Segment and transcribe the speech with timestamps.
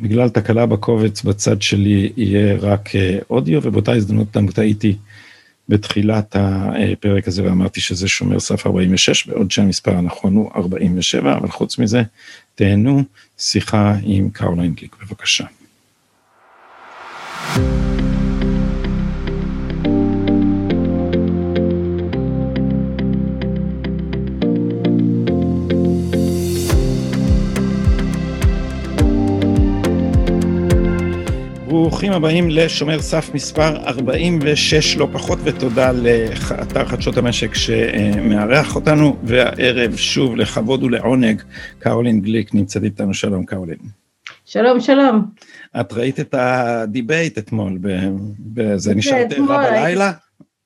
[0.00, 2.88] בגלל תקלה בקובץ בצד שלי יהיה רק
[3.30, 4.96] אודיו, ובאותה הזדמנות גם טעיתי
[5.68, 11.78] בתחילת הפרק הזה ואמרתי שזה שומר סף 46, בעוד שהמספר הנכון הוא 47, אבל חוץ
[11.78, 12.02] מזה,
[12.54, 13.02] תהנו
[13.38, 15.44] שיחה עם קרוליין גליק, בבקשה.
[31.98, 39.96] ברוכים הבאים לשומר סף מספר 46 לא פחות ותודה לאתר חדשות המשק שמארח אותנו והערב
[39.96, 41.42] שוב לכבוד ולעונג
[41.78, 43.78] קרולין גליק נמצאת איתנו שלום קרולין.
[44.44, 45.24] שלום שלום.
[45.80, 47.78] את ראית את ה debate אתמול,
[48.76, 50.12] זה נשארת ערה בלילה?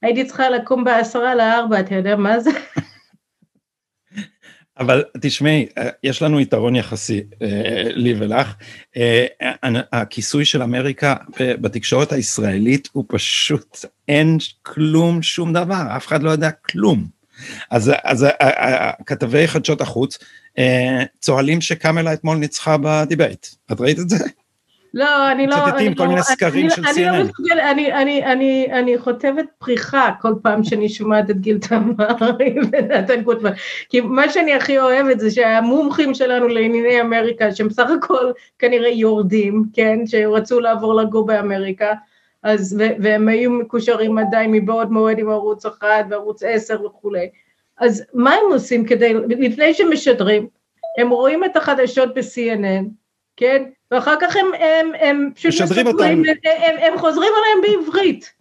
[0.03, 2.51] הייתי צריכה לקום בעשרה לארבע, אתה יודע מה זה?
[4.83, 5.67] אבל תשמעי,
[6.03, 7.49] יש לנו יתרון יחסי, אה,
[7.85, 8.55] לי ולך.
[8.97, 9.27] אה,
[9.93, 16.51] הכיסוי של אמריקה בתקשורת הישראלית הוא פשוט, אין כלום, שום דבר, אף אחד לא יודע
[16.51, 17.05] כלום.
[17.71, 18.27] אז, אז
[19.07, 20.19] כתבי חדשות החוץ
[20.59, 23.47] אה, צוהלים שקמלה אתמול ניצחה בדיבייט.
[23.73, 24.17] את ראית את זה?
[24.95, 25.57] לא, אני לא...
[25.57, 28.25] מצטטים כל לא, מיני סקרים של אני לא מסוגל, אני,
[28.73, 33.51] אני, חוטבת פריחה כל פעם שאני שומעת את גיל תמרי ונתן גוטמן,
[33.89, 39.65] כי מה שאני הכי אוהבת זה שהמומחים שלנו לענייני אמריקה, שהם בסך הכל כנראה יורדים,
[39.73, 41.93] כן, שרצו לעבור לגור באמריקה,
[42.43, 47.29] אז, והם היו מקושרים עדיין מבעוד מועד עם ערוץ אחד וערוץ עשר וכולי,
[47.79, 50.47] אז מה הם עושים כדי, לפני שמשדרים,
[50.99, 52.85] הם רואים את החדשות ב-CNN,
[53.37, 53.63] כן?
[53.93, 56.05] ואחר כך הם, הם, הם פשוט משדרים אותם.
[56.05, 58.33] הם, הם, הם חוזרים עליהם בעברית.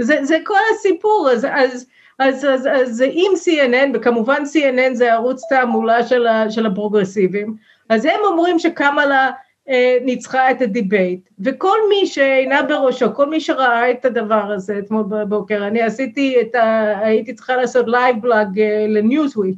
[0.00, 1.86] זה, זה כל הסיפור, אז, אז,
[2.18, 7.56] אז, אז, אז אם CNN, וכמובן CNN זה ערוץ תעמולה של, ה, של הפרוגרסיבים,
[7.88, 9.30] אז הם אומרים שקמאלה
[9.68, 14.78] אה, ניצחה את ה debate, וכל מי שעיניו בראשו, כל מי שראה את הדבר הזה
[14.78, 16.98] אתמול בבוקר, אני עשיתי את ה...
[16.98, 19.56] הייתי צריכה לעשות live blog אה, לניוזוויק,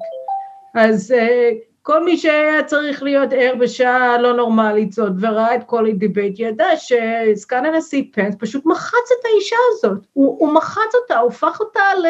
[0.75, 1.51] אז אה,
[1.87, 6.35] כל מי שהיה צריך להיות ער בשעה לא נורמלית זאת וראה את כל ה debate
[6.39, 11.61] ידע שסגן הנשיא פנס פשוט מחץ את האישה הזאת, הוא, הוא מחץ אותה, הוא הפך
[11.61, 12.07] אותה ל,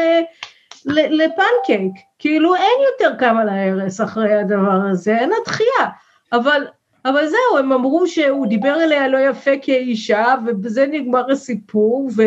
[0.85, 5.87] ל, לפנקייק, כאילו אין יותר כמה להרס אחרי הדבר הזה, אין התחייה,
[6.33, 6.67] אבל,
[7.05, 12.23] אבל זהו, הם אמרו שהוא דיבר אליה לא יפה כאישה ובזה נגמר הסיפור ו,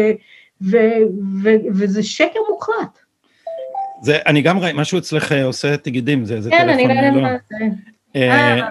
[0.62, 0.78] ו,
[1.44, 3.09] ו, וזה שקר מוחלט.
[4.02, 7.22] זה, אני גם ראיתי, משהו אצלך עושה תגידים, זה, זה כן, טלפון, אני לא יודעת
[7.22, 7.66] מה זה.
[8.16, 8.70] אה, אה,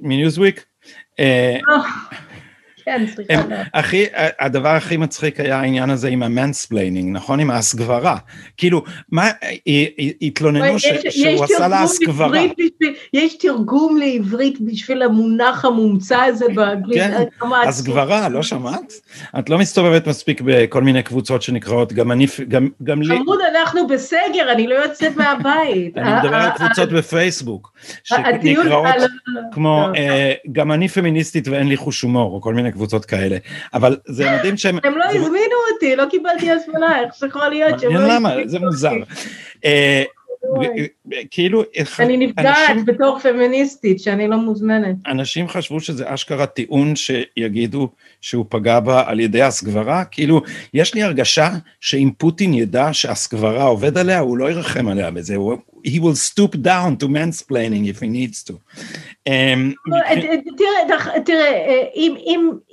[0.00, 0.64] מניוזוויק?
[2.88, 3.42] כן, סליחה.
[3.74, 4.04] הכי,
[4.38, 7.40] הדבר הכי מצחיק היה העניין הזה עם ה-mansplaining, נכון?
[7.40, 8.16] עם ההסגברה.
[8.56, 8.82] כאילו,
[9.12, 9.30] מה,
[10.22, 12.38] התלוננו שהוא עשה לה הסגברה.
[13.12, 16.98] יש תרגום לעברית בשביל המונח המומצא הזה באנגלית.
[16.98, 17.22] כן,
[17.68, 18.92] הסגברה, לא שמעת?
[19.38, 22.26] את לא מסתובבת מספיק בכל מיני קבוצות שנקראות, גם אני,
[22.82, 23.18] גם לי.
[23.18, 25.98] חמוד, אנחנו בסגר, אני לא יוצאת מהבית.
[25.98, 27.72] אני מדבר על קבוצות בפייסבוק,
[28.04, 28.86] שנקראות
[29.52, 29.88] כמו,
[30.52, 33.36] גם אני פמיניסטית ואין לי חוש הומור, או כל מיני קבוצות כאלה,
[33.74, 34.78] אבל זה מדהים שהם...
[34.84, 38.40] הם לא הזמינו אותי, לא קיבלתי הזמנה, איך זה יכול להיות שהם לא הזמינו אותי?
[38.40, 38.48] למה?
[38.48, 38.94] זה מוזר.
[39.64, 40.02] אה,
[41.30, 41.62] כאילו...
[41.98, 44.96] אני נפגעת בתור פמיניסטית שאני לא מוזמנת.
[45.06, 47.88] אנשים חשבו שזה אשכרה טיעון שיגידו
[48.20, 50.42] שהוא פגע בה על ידי הסגברה, כאילו
[50.74, 51.50] יש לי הרגשה
[51.80, 55.36] שאם פוטין ידע שהסגברה עובד עליה, הוא לא ירחם עליה בזה,
[55.84, 58.54] he will stoop down to mansplaining if he needs to.
[59.26, 59.72] אמ,
[60.56, 61.82] תראה, תראה,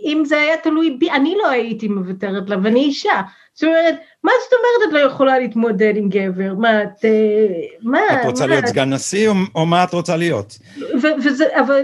[0.04, 3.22] אם זה היה תלוי בי, אני לא הייתי מוותרת לה, ואני אישה.
[3.56, 6.54] זאת אומרת, מה זאת אומרת את לא יכולה להתמודד עם גבר?
[6.54, 7.06] מה, את...
[7.06, 7.48] אה,
[7.82, 8.00] מה?
[8.22, 10.58] את רוצה להיות סגן נשיא, או מה את רוצה להיות?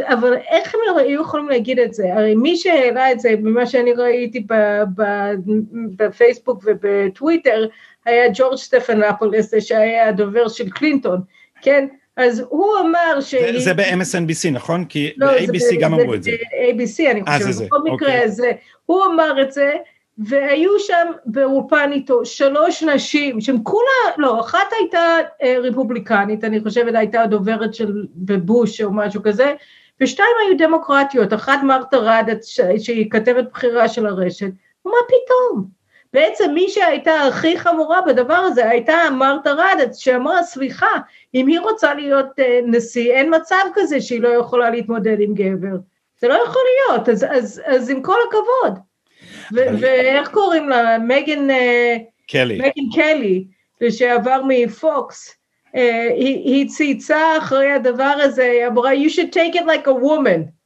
[0.08, 2.14] אבל איך הם לא היו יכולים להגיד את זה?
[2.14, 4.46] הרי מי שהעלה את זה, ממה שאני ראיתי
[5.96, 7.68] בפייסבוק ובטוויטר,
[8.06, 11.22] היה ג'ורג' סטפנפולס, שהיה הדובר של קלינטון,
[11.62, 11.88] כן?
[12.18, 13.36] אז הוא אמר ש...
[13.36, 14.86] זה, זה ב-MSNBC, נכון?
[14.86, 16.32] כי לא, ב-ABC גם אמרו את זה.
[16.32, 18.30] ב-ABC, אני חושבת, בכל מקרה אוקיי.
[18.30, 18.52] זה.
[18.86, 19.72] הוא אמר את זה,
[20.18, 26.96] והיו שם באולפן איתו שלוש נשים, שהן כולה, לא, אחת הייתה אה, רפובליקנית, אני חושבת
[26.96, 29.54] הייתה הדוברת של בבוש או משהו כזה,
[30.02, 32.44] ושתיים היו דמוקרטיות, אחת מרתה ראדץ
[32.78, 34.52] שהיא כתבת בכירה של הרשת,
[34.86, 35.81] ומה פתאום?
[36.14, 40.98] בעצם מי שהייתה הכי חמורה בדבר הזה הייתה מרתה רדץ שאמרה סליחה
[41.34, 45.78] אם היא רוצה להיות uh, נשיא אין מצב כזה שהיא לא יכולה להתמודד עם גבר.
[46.20, 48.80] זה לא יכול להיות אז, אז, אז עם כל הכבוד.
[49.52, 50.98] ואיך קוראים לה?
[50.98, 51.98] מגן אה,
[52.28, 52.58] קלי.
[52.58, 53.46] מגן קלי
[53.82, 55.30] לשעבר מפוקס.
[55.30, 55.80] uh,
[56.16, 60.61] היא, היא צייצה אחרי הדבר הזה היא אמרה you should take it like a woman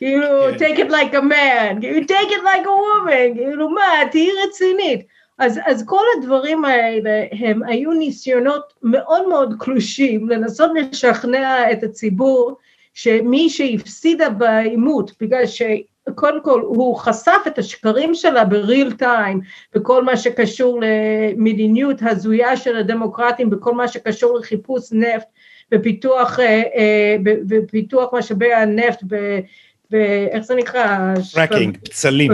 [0.00, 4.30] כאילו, take it like a man, כאילו, take it like a woman, כאילו, מה, תהיי
[4.46, 5.06] רצינית.
[5.38, 12.56] אז, אז כל הדברים האלה הם היו ניסיונות מאוד מאוד קלושים לנסות לשכנע את הציבור
[12.94, 19.40] שמי שהפסידה בעימות, בגלל שקודם כל הוא חשף את השקרים שלה בריל טיים,
[19.74, 25.26] בכל מה שקשור למדיניות הזויה של הדמוקרטים, בכל מה שקשור לחיפוש נפט
[25.74, 27.16] ופיתוח, אה, אה,
[27.48, 29.40] ופיתוח משאבי הנפט, ב,
[29.90, 29.94] ב,
[30.30, 31.14] איך זה נקרא?
[31.34, 32.32] פרקינג, פצלים.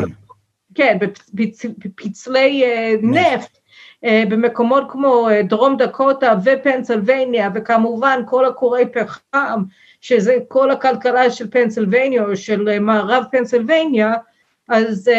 [0.75, 0.99] כן,
[1.79, 3.59] בפצלי אה, נפט.
[4.03, 9.63] במקומות כמו דרום דקוטה ופנסילבניה וכמובן כל הכורי פחם
[10.01, 14.13] שזה כל הכלכלה של פנסילבניה או של מערב פנסילבניה,
[14.69, 15.11] אז,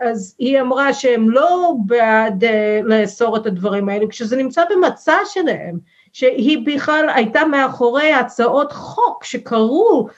[0.00, 2.44] אז היא אמרה שהם לא בעד
[2.84, 5.78] לאסור את הדברים האלו, כשזה נמצא במצע שלהם,
[6.12, 10.08] שהיא בכלל הייתה מאחורי הצעות חוק שקראו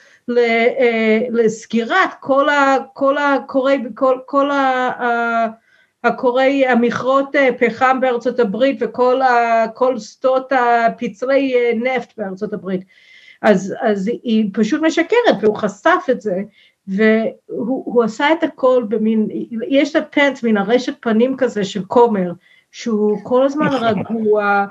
[1.31, 5.47] לסגירת כל, ה, כל הקורי, כל, כל ה,
[6.03, 12.81] הקורי המכרות פחם בארצות הברית וכל ה, כל שדות הפצלי נפט בארצות הברית.
[13.41, 16.41] אז, אז היא פשוט משקרת והוא חשף את זה
[16.87, 19.27] והוא עשה את הכל במין,
[19.67, 22.31] יש לפנס מין ארשת פנים כזה של כומר
[22.71, 23.87] שהוא כל הזמן נכון.
[23.87, 24.65] רגוע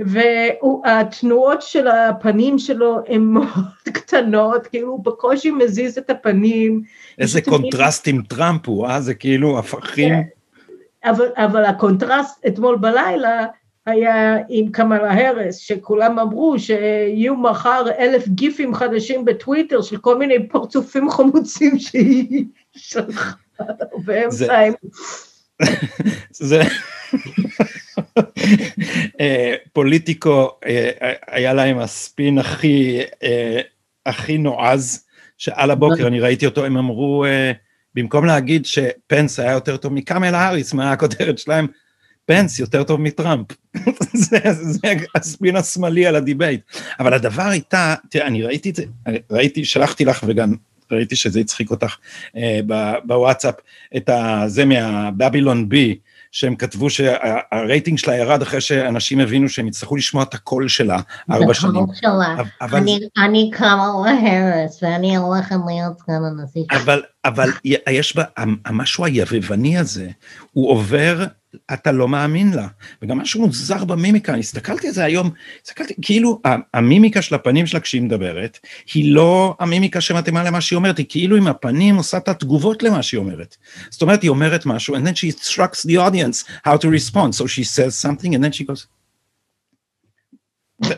[0.00, 6.82] והתנועות של הפנים שלו הן מאוד קטנות, כאילו הוא בקושי מזיז את הפנים.
[7.18, 9.00] איזה קונטרסט עם טראמפ הוא, אה?
[9.00, 10.08] זה כאילו הפכים.
[10.08, 10.22] כן.
[11.04, 13.46] אבל, אבל הקונטרסט אתמול בלילה
[13.86, 20.48] היה עם קמלה האריס, שכולם אמרו שיהיו מחר אלף גיפים חדשים בטוויטר של כל מיני
[20.48, 22.44] פרצופים חמוצים שהיא
[22.76, 23.32] שלחה
[24.04, 24.70] באמצע.
[26.30, 26.62] זה...
[29.20, 30.90] אה, פוליטיקו אה,
[31.28, 33.60] היה להם הספין הכי, אה,
[34.06, 35.04] הכי נועז,
[35.38, 37.24] שעל הבוקר אני ראיתי אותו, הם אמרו,
[37.94, 41.66] במקום להגיד שפנס היה יותר טוב מקמלה האריס, מה הכותרת שלהם?
[42.26, 43.46] פנס יותר טוב מטראמפ.
[44.12, 44.78] זה, זה
[45.14, 46.60] הספין השמאלי על ה-debate.
[47.00, 48.84] אבל הדבר הייתה, תראה, אני ראיתי את זה,
[49.30, 50.54] ראיתי, שלחתי לך וגם
[50.92, 51.96] ראיתי שזה הצחיק אותך
[52.36, 52.60] אה,
[53.04, 53.54] בוואטסאפ,
[53.96, 54.10] את
[54.46, 55.98] זה מהבבילון בי,
[56.32, 60.98] שהם כתבו שהרייטינג שלה ירד אחרי שאנשים הבינו שהם יצטרכו לשמוע את הקול שלה
[61.30, 61.76] ארבע שנים.
[61.76, 62.34] הקול שלה.
[62.60, 62.78] אבל...
[62.78, 63.50] אני, אני
[64.06, 66.62] האריס ואני הולכת להיות סגן הנשיא.
[66.70, 67.50] אבל, אבל
[67.90, 68.24] יש בה,
[68.66, 70.08] המשהו היבבני הזה,
[70.52, 71.24] הוא עובר
[71.72, 72.66] אתה לא מאמין לה.
[73.02, 75.30] וגם משהו מוזר במימיקה, אני הסתכלתי על זה היום,
[75.64, 76.40] הסתכלתי, כאילו
[76.74, 78.58] המימיקה של הפנים שלה כשהיא מדברת,
[78.94, 83.02] היא לא המימיקה שמתאימה למה שהיא אומרת, היא כאילו עם הפנים עושה את התגובות למה
[83.02, 83.56] שהיא אומרת.
[83.90, 87.46] זאת אומרת, היא אומרת משהו, and then she instructs the audience how to respond, so
[87.46, 88.86] she says something, and then she goes,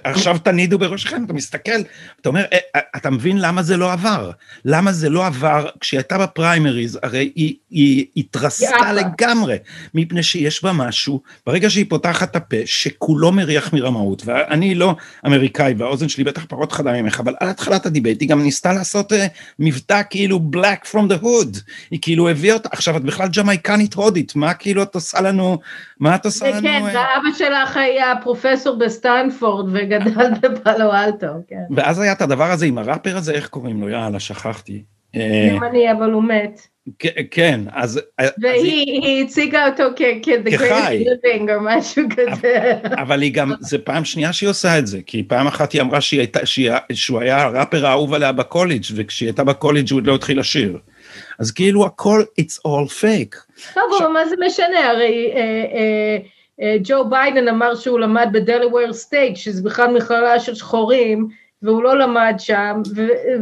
[0.05, 1.81] עכשיו תנידו בראשכם, אתה מסתכל,
[2.21, 4.31] אתה אומר, אה, אה, אתה מבין למה זה לא עבר?
[4.65, 9.57] למה זה לא עבר כשהיא הייתה בפריימריז, הרי היא, היא התרסקה לגמרי,
[9.95, 14.95] מפני שיש בה משהו, ברגע שהיא פותחת את הפה, שכולו מריח מרמאות, ואני לא
[15.27, 19.13] אמריקאי, והאוזן שלי בטח פחות חדה ממך, אבל על התחלת ה-debate היא גם ניסתה לעשות
[19.13, 19.17] uh,
[19.59, 21.59] מבטא כאילו black from the hood,
[21.91, 25.59] היא כאילו הביאה אותה, עכשיו את בכלל ג'מייקנית הודית, מה כאילו את עושה לנו,
[26.01, 26.63] מה את עושה לנו?
[26.63, 31.75] כן, ואבא שלך היה פרופסור בסטנפורד, וגדל בפלו אלטו, כן.
[31.77, 33.89] ואז היה את הדבר הזה עם הראפר הזה, איך קוראים לו?
[33.89, 34.83] יאללה, שכחתי.
[35.17, 36.61] גם אני, אבל הוא מת.
[37.31, 38.01] כן, אז...
[38.43, 42.73] והיא הציגה אותו living או משהו כזה.
[43.03, 45.99] אבל היא גם, זה פעם שנייה שהיא עושה את זה, כי פעם אחת היא אמרה
[46.93, 50.79] שהוא היה הראפר האהוב עליה בקולג' וכשהיא הייתה בקולג' הוא עוד לא התחיל לשיר.
[51.39, 53.37] אז כאילו הכל, it's all fake.
[53.75, 55.31] טוב, אבל מה זה משנה, הרי...
[56.61, 61.29] אה, ג'ו ביידן אמר שהוא למד בדלוור סטייט, שזה בכלל מכללה של שחורים,
[61.63, 62.83] והוא לא למד שם,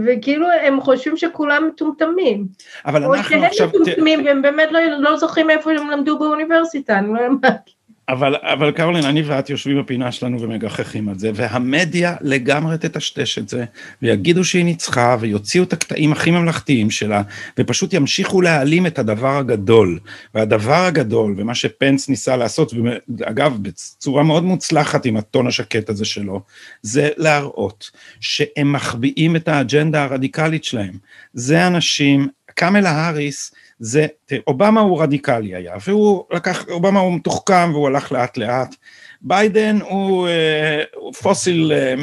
[0.05, 2.47] וכאילו הם חושבים שכולם מטומטמים.
[2.87, 3.49] אבל אנחנו עכשיו...
[3.49, 7.71] או שהם מטומטמים והם באמת לא, לא זוכרים איפה הם למדו באוניברסיטה, אני לא יודעת.
[8.09, 13.49] אבל, אבל קרולין, אני ואת יושבים בפינה שלנו ומגחכים על זה, והמדיה לגמרי תטשטש את
[13.49, 13.65] זה,
[14.03, 17.23] ויגידו שהיא ניצחה, ויוציאו את הקטעים הכי ממלכתיים שלה,
[17.59, 19.99] ופשוט ימשיכו להעלים את הדבר הגדול.
[20.35, 22.73] והדבר הגדול, ומה שפנס ניסה לעשות,
[23.19, 26.43] ואגב, בצורה מאוד מוצלחת עם הטון השקט הזה שלו,
[26.83, 27.91] זה להראות
[28.21, 30.95] שהם מחביאים את האג'נדה הרדיקלית שלהם.
[31.35, 34.07] זה אנשים, קאמלה האריס, זה,
[34.47, 38.75] אובמה הוא רדיקלי היה, והוא לקח, אובמה הוא מתוחכם והוא הלך לאט לאט.
[39.23, 40.83] ביידן הוא אה,
[41.23, 41.95] פוסיל אה,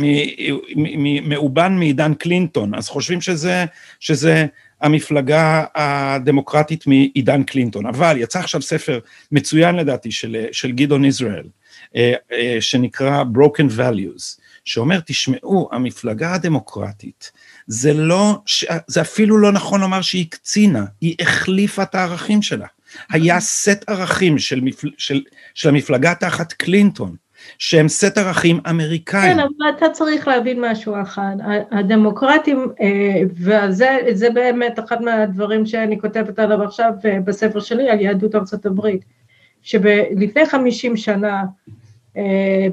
[1.24, 3.65] מאובן מעידן קלינטון, אז חושבים שזה,
[4.00, 4.45] שזה
[4.81, 9.00] המפלגה הדמוקרטית מעידן קלינטון, אבל יצא עכשיו ספר
[9.31, 11.48] מצוין לדעתי של, של גדעון ישראל,
[11.95, 12.13] אה,
[12.59, 17.31] שנקרא Broken Values, שאומר, תשמעו, המפלגה הדמוקרטית
[17.71, 18.38] זה לא,
[18.88, 22.67] זה אפילו לא נכון לומר שהיא קצינה, היא החליפה את הערכים שלה.
[23.11, 25.21] היה סט ערכים של, מפל, של,
[25.53, 27.15] של המפלגה תחת קלינטון,
[27.57, 29.33] שהם סט ערכים אמריקאים.
[29.33, 31.35] כן, אבל אתה צריך להבין משהו אחד,
[31.71, 38.01] הדמוקרטים, אה, וזה זה באמת אחד מהדברים שאני כותבת עליו עכשיו אה, בספר שלי על
[38.01, 39.01] יהדות ארצות הברית,
[39.61, 41.43] שלפני 50 שנה,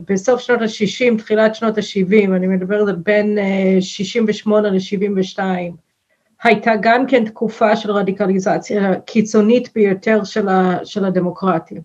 [0.08, 5.38] בסוף שנות ה-60, תחילת שנות ה-70, אני מדברת על בין אה, 68 ל-72,
[6.42, 11.80] הייתה גם כן תקופה של רדיקליזציה קיצונית ביותר של, ה, של הדמוקרטים,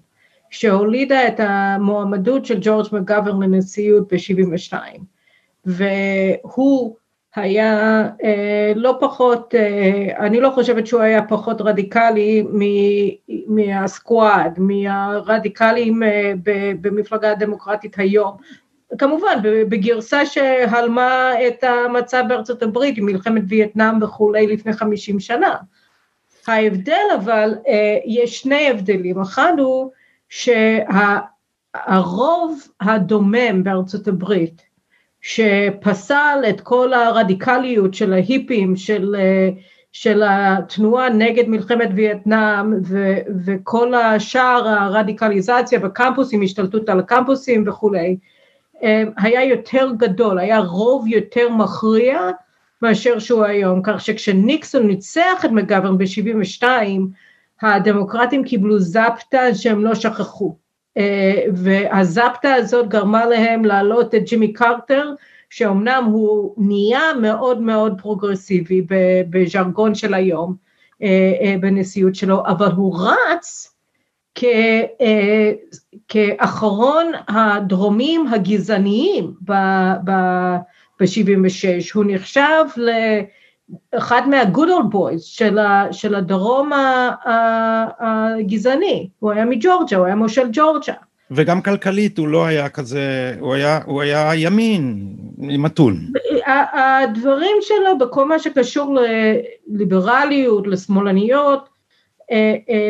[0.49, 4.73] שהולידה את המועמדות של ג'ורג' מגוון לנשיאות ב-72,
[5.65, 6.95] והוא
[7.35, 12.43] היה אה, לא פחות, אה, אני לא חושבת שהוא היה פחות רדיקלי
[13.47, 18.37] מהסקואד, מהרדיקלים אה, ב- במפלגה הדמוקרטית היום.
[18.97, 25.55] כמובן, בגרסה שהלמה את המצב בארצות הברית מלחמת וייטנאם וכולי לפני 50 שנה.
[26.47, 29.91] ההבדל אבל, אה, יש שני הבדלים, אחד הוא
[30.29, 31.27] שהרוב
[32.81, 34.61] הדומם בארצות הברית,
[35.21, 39.49] שפסל את כל הרדיקליות של ההיפים, של, אה,
[39.91, 48.17] של התנועה נגד מלחמת וייטנאם ו, וכל השאר הרדיקליזציה בקמפוסים, השתלטות על הקמפוסים וכולי,
[48.83, 52.19] אה, היה יותר גדול, היה רוב יותר מכריע
[52.81, 56.63] מאשר שהוא היום, כך שכשניקסון ניצח את מגוון ב-72,
[57.61, 60.55] הדמוקרטים קיבלו זפטה שהם לא שכחו,
[61.53, 65.13] והזפטה הזאת גרמה להם להעלות את ג'ימי קרטר,
[65.49, 68.81] שאומנם הוא נהיה מאוד מאוד פרוגרסיבי
[69.29, 70.55] בז'רגון של היום,
[71.03, 73.75] אה, בנשיאות שלו, אבל הוא רץ
[76.07, 81.05] כאחרון הדרומים הגזעניים ב-76,
[81.93, 83.40] הוא נחשב לאחד
[84.27, 85.57] מה-good old boys של,
[85.91, 86.71] של הדרום
[87.99, 90.93] הגזעני, הוא היה מג'ורג'ה, הוא היה מושל ג'ורג'ה.
[91.31, 95.95] וגם כלכלית הוא לא היה כזה, הוא היה, הוא היה ימין, מתון.
[96.73, 98.97] הדברים שלו בכל מה שקשור
[99.67, 101.69] לליברליות, לשמאלניות,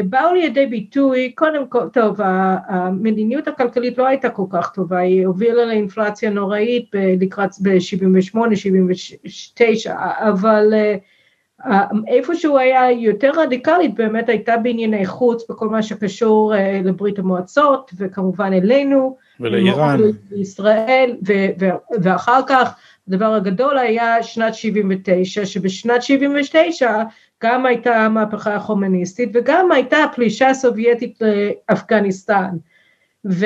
[0.06, 2.20] באו לידי ביטוי, קודם כל, טוב,
[2.68, 6.90] המדיניות הכלכלית לא הייתה כל כך טובה, היא הובילה לאינפלציה נוראית
[7.22, 10.74] לקראת ב-78, 79, אבל
[12.08, 18.54] איפה שהוא היה יותר רדיקלית באמת הייתה בענייני חוץ בכל מה שקשור לברית המועצות וכמובן
[18.54, 20.00] אלינו, ולאיראן,
[20.32, 21.16] לישראל,
[22.02, 22.76] ואחר כך
[23.08, 27.04] הדבר הגדול היה שנת 79, שבשנת 79
[27.44, 32.50] גם הייתה המהפכה החומניסטית וגם הייתה פלישה סובייטית לאפגניסטן.
[33.26, 33.46] ו,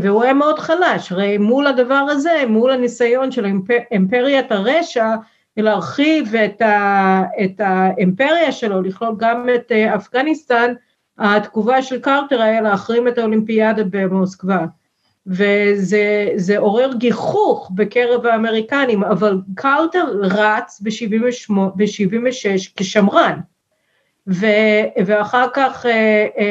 [0.00, 3.46] והוא היה מאוד חלש, הרי מול הדבר הזה, מול הניסיון של
[3.90, 5.14] אימפריית הרשע,
[5.56, 10.74] להרחיב את, ה, את האימפריה שלו, לכלול גם את אפגניסטן,
[11.18, 14.66] התגובה של קרטר היה להחרים את האולימפיאדה במוסקבה.
[15.26, 23.38] וזה עורר גיחוך בקרב האמריקנים, אבל קרטר רץ ב-76 כשמרן,
[24.28, 24.46] ו,
[25.06, 25.86] ואחר כך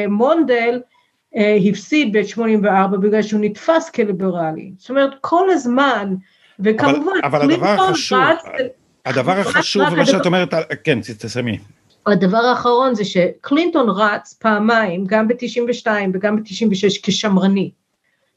[0.08, 0.80] מונדל
[1.70, 6.14] הפסיד ב-84 בגלל שהוא נתפס כליברלי, זאת אומרת כל הזמן,
[6.60, 8.44] וכמובן, אבל, אבל הדבר החשוב, רץ,
[9.06, 10.54] הדבר החשוב, מה שאת אומרת,
[10.84, 11.58] כן, תסיימי.
[12.06, 17.70] הדבר האחרון זה שקלינטון רץ פעמיים, גם ב-92 וגם ב-96 כשמרני.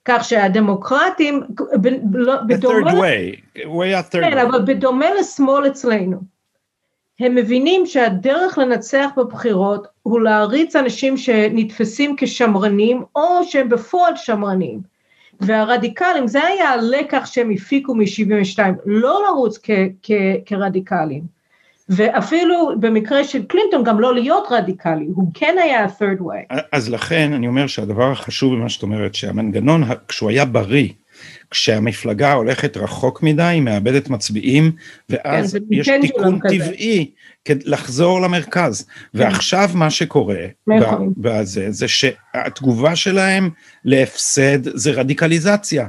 [0.05, 1.43] כך שהדמוקרטים,
[2.47, 3.35] בדומה, way.
[3.55, 4.41] way כן, way.
[4.41, 6.17] אבל בדומה לשמאל אצלנו,
[7.19, 14.79] הם מבינים שהדרך לנצח בבחירות הוא להריץ אנשים שנתפסים כשמרנים או שהם בפועל שמרנים.
[15.39, 19.69] והרדיקלים, זה היה הלקח שהם הפיקו מ-72, לא לרוץ כ-
[20.03, 20.11] כ-
[20.45, 21.38] כרדיקלים.
[21.89, 26.55] ואפילו במקרה של קלינטון גם לא להיות רדיקלי, הוא כן היה ה-third way.
[26.71, 30.89] אז לכן אני אומר שהדבר החשוב במה שאת אומרת, שהמנגנון, כשהוא היה בריא,
[31.51, 34.71] כשהמפלגה הולכת רחוק מדי, היא מאבדת מצביעים,
[35.09, 37.11] ואז כן, יש תיקון טבעי
[37.49, 38.81] לחזור למרכז.
[38.81, 39.19] כן.
[39.19, 40.45] ועכשיו מה שקורה
[41.17, 43.49] בזה, זה שהתגובה שלהם
[43.85, 45.87] להפסד זה רדיקליזציה.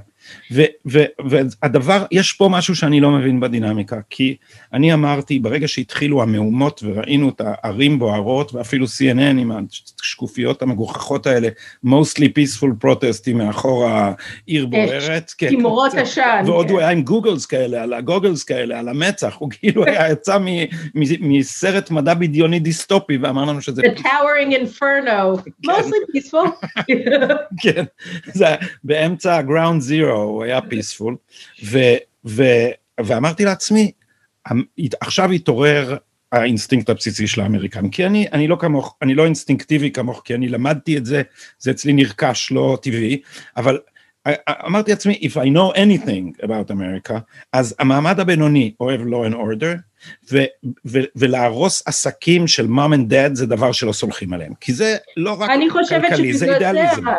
[0.53, 4.37] ו, ו, והדבר, יש פה משהו שאני לא מבין בדינמיקה, כי
[4.73, 9.53] אני אמרתי, ברגע שהתחילו המהומות וראינו את הערים בוערות, ואפילו CNN עם
[10.01, 11.49] השקופיות המגוחכות האלה,
[11.87, 17.83] mostly peaceful protesting מאחור העיר בוערת, כן, תימורות עשן, ועוד הוא היה עם גוגלס כאלה,
[17.83, 20.39] על הגוגלס כאלה, על המצח, הוא כאילו היה יצא
[21.21, 23.83] מסרט מדע בדיוני דיסטופי, ואמר לנו שזה...
[23.83, 26.67] The towering inferno, mostly peaceful.
[27.63, 27.85] כן,
[28.33, 28.47] זה
[28.85, 30.20] באמצע ה-ground zero.
[30.23, 31.17] הוא היה peaceful,
[31.65, 31.79] ו,
[32.27, 32.43] ו,
[33.01, 33.93] ואמרתי לעצמי,
[35.01, 35.97] עכשיו התעורר
[36.33, 40.49] האינסטינקט הבסיסי של ה-American, כי אני, אני לא כמוך, אני לא אינסטינקטיבי כמוך, כי אני
[40.49, 41.23] למדתי את זה,
[41.59, 43.21] זה אצלי נרכש, לא טבעי,
[43.57, 43.79] אבל
[44.67, 47.15] אמרתי לעצמי, if I know anything about America,
[47.53, 49.90] אז המעמד הבינוני אוהב law and order,
[50.33, 50.39] ו,
[50.87, 55.37] ו, ולהרוס עסקים של mom and dad זה דבר שלא סולחים עליהם, כי זה לא
[55.41, 55.51] רק
[55.89, 57.05] כלכלי, זה אידיאליזם.
[57.05, 57.11] זה,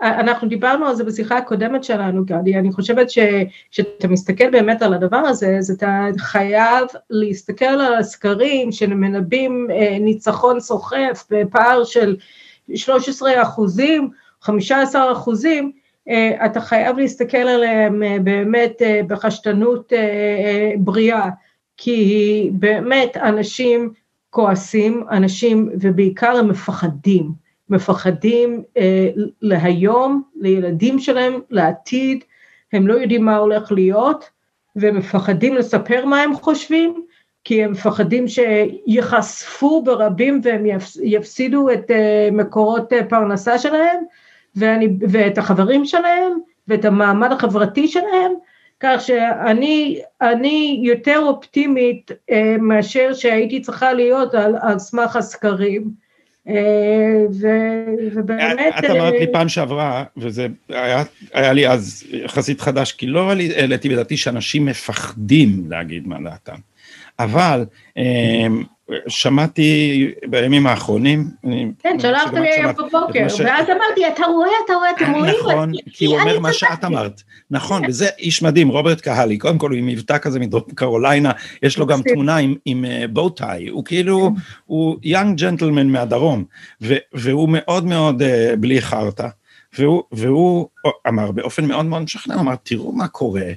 [0.00, 5.16] אנחנו דיברנו על זה בשיחה הקודמת שלנו, גדי, אני חושבת שכשאתה מסתכל באמת על הדבר
[5.16, 12.16] הזה, אז אתה חייב להסתכל על הסקרים שמנבאים אה, ניצחון סוחף בפער של
[12.74, 14.10] 13 אחוזים,
[14.40, 15.72] 15 אחוזים,
[16.08, 19.92] אה, אתה חייב להסתכל עליהם אה, באמת אה, בחשדנות
[20.78, 21.28] בריאה,
[21.84, 23.92] כי באמת אנשים
[24.30, 27.30] כועסים, אנשים, ובעיקר הם מפחדים,
[27.68, 28.62] מפחדים
[29.42, 32.24] להיום, לילדים שלהם, לעתיד,
[32.72, 34.30] הם לא יודעים מה הולך להיות,
[34.76, 37.04] והם מפחדים לספר מה הם חושבים,
[37.44, 40.64] כי הם מפחדים שיחשפו ברבים והם
[41.02, 41.90] יפסידו את
[42.32, 44.00] מקורות פרנסה שלהם,
[44.56, 46.32] ואני, ואת החברים שלהם,
[46.68, 48.32] ואת המעמד החברתי שלהם,
[48.82, 56.02] כך שאני אני יותר אופטימית אה, מאשר שהייתי צריכה להיות על, על סמך הסקרים.
[56.48, 57.46] אה, ו,
[58.14, 58.74] ובאמת...
[58.78, 63.30] את אמרת לי אה, פעם שעברה, וזה היה, היה לי אז יחסית חדש, כי לא
[63.30, 66.56] העליתי בדעתי שאנשים מפחדים להגיד מה דעתם.
[67.18, 67.64] אבל
[67.98, 68.46] אה,
[69.08, 71.30] שמעתי בימים האחרונים.
[71.78, 75.34] כן, שלחת לי היום בבוקר, ואז אמרתי, אתה רואה, אתה רואה, אתם רואים.
[75.40, 77.22] נכון, כי הוא אומר מה שאת אמרת.
[77.50, 81.32] נכון, וזה איש מדהים, רוברט קהלי, קודם כל הוא עם מבטא כזה מדרום קרוליינה,
[81.62, 84.30] יש לו גם תמונה עם בואטאי, הוא כאילו,
[84.66, 86.44] הוא יאנג ג'נטלמן מהדרום,
[87.12, 89.28] והוא מאוד מאוד אה, בלי חרטא,
[90.12, 90.68] והוא
[91.08, 93.52] אמר באופן מאוד מאוד משכנע, אמר, תראו מה קורה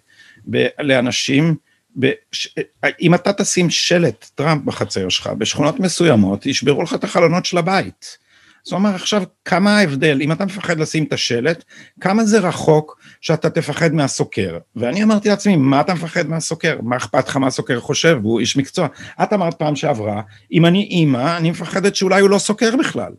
[0.79, 1.55] לאנשים,
[1.95, 2.55] בש...
[3.01, 8.17] אם אתה תשים שלט טראמפ בחצר שלך, בשכונות מסוימות, ישברו לך את החלונות של הבית.
[8.63, 11.63] זאת אומרת, עכשיו, כמה ההבדל, אם אתה מפחד לשים את השלט,
[12.01, 14.57] כמה זה רחוק שאתה תפחד מהסוקר.
[14.75, 16.77] ואני אמרתי לעצמי, מה אתה מפחד מהסוקר?
[16.81, 18.19] מה אכפת לך מה הסוקר חושב?
[18.23, 18.87] הוא איש מקצוע.
[19.23, 23.13] את אמרת פעם שעברה, אם אני אימא, אני מפחדת שאולי הוא לא סוקר בכלל.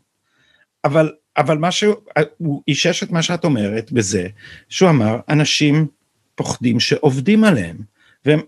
[0.84, 1.94] אבל, אבל מה שהוא,
[2.38, 4.28] הוא אישש את מה שאת אומרת בזה,
[4.68, 5.86] שהוא אמר, אנשים
[6.34, 7.95] פוחדים שעובדים עליהם.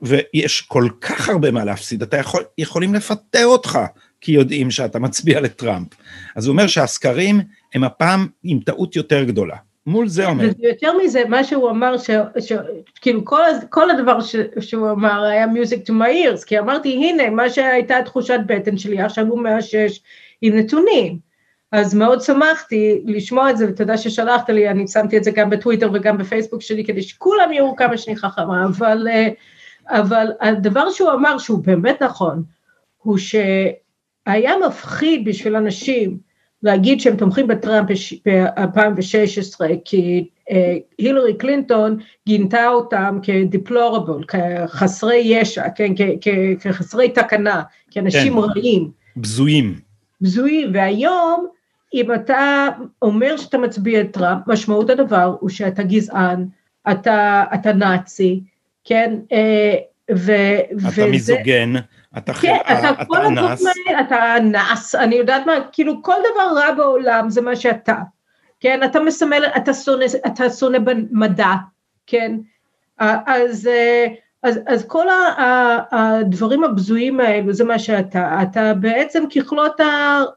[0.02, 3.78] ויש כל כך הרבה מה להפסיד, אתה יכול, יכולים לפטר אותך
[4.20, 5.88] כי יודעים שאתה מצביע לטראמפ.
[6.36, 7.40] אז הוא אומר שהסקרים
[7.74, 9.56] הם הפעם עם טעות יותר גדולה.
[9.86, 10.44] מול זה אומר.
[10.58, 11.94] יותר מזה, מה שהוא אמר,
[12.38, 17.30] שכאילו כל, כל הדבר ש, שהוא אמר היה music to my ears, כי אמרתי, הנה,
[17.30, 20.00] מה שהייתה תחושת בטן שלי, עכשיו הוא מאשש
[20.42, 21.18] עם נתונים.
[21.72, 25.90] אז מאוד שמחתי לשמוע את זה, ותודה ששלחת לי, אני שמתי את זה גם בטוויטר
[25.94, 29.08] וגם בפייסבוק שלי, כדי שכולם יראו כמה שאני חכמה, אבל...
[29.08, 29.57] Uh,
[29.88, 32.42] אבל הדבר שהוא אמר שהוא באמת נכון,
[32.98, 36.18] הוא שהיה מפחיד בשביל אנשים
[36.62, 37.88] להגיד שהם תומכים בטראמפ
[38.26, 45.92] ב-2016, כי אה, הילרי קלינטון גינתה אותם כדיפלורבל, כחסרי ישע, כן,
[46.60, 48.38] כחסרי תקנה, כאנשים כן.
[48.38, 48.90] רעים.
[49.16, 49.74] בזויים.
[50.20, 51.46] בזויים, והיום
[51.94, 52.68] אם אתה
[53.02, 56.46] אומר שאתה מצביע טראמפ, משמעות הדבר הוא שאתה גזען,
[56.90, 58.40] אתה, אתה נאצי,
[58.88, 59.74] כן, אה,
[60.16, 60.32] ו...
[60.78, 61.72] אתה וזה, מיזוגן,
[62.18, 63.64] אתה כן, אתה, אתה אנס.
[64.00, 67.94] אתה אנס, אני יודעת מה, כאילו כל דבר רע בעולם זה מה שאתה,
[68.60, 71.54] כן, אתה מסמל, אתה שונא, אתה שונא במדע,
[72.06, 72.36] כן,
[72.98, 74.06] אז, אה,
[74.42, 75.06] אז, אז כל
[75.90, 79.80] הדברים הבזויים האלו זה מה שאתה, אתה בעצם ככלות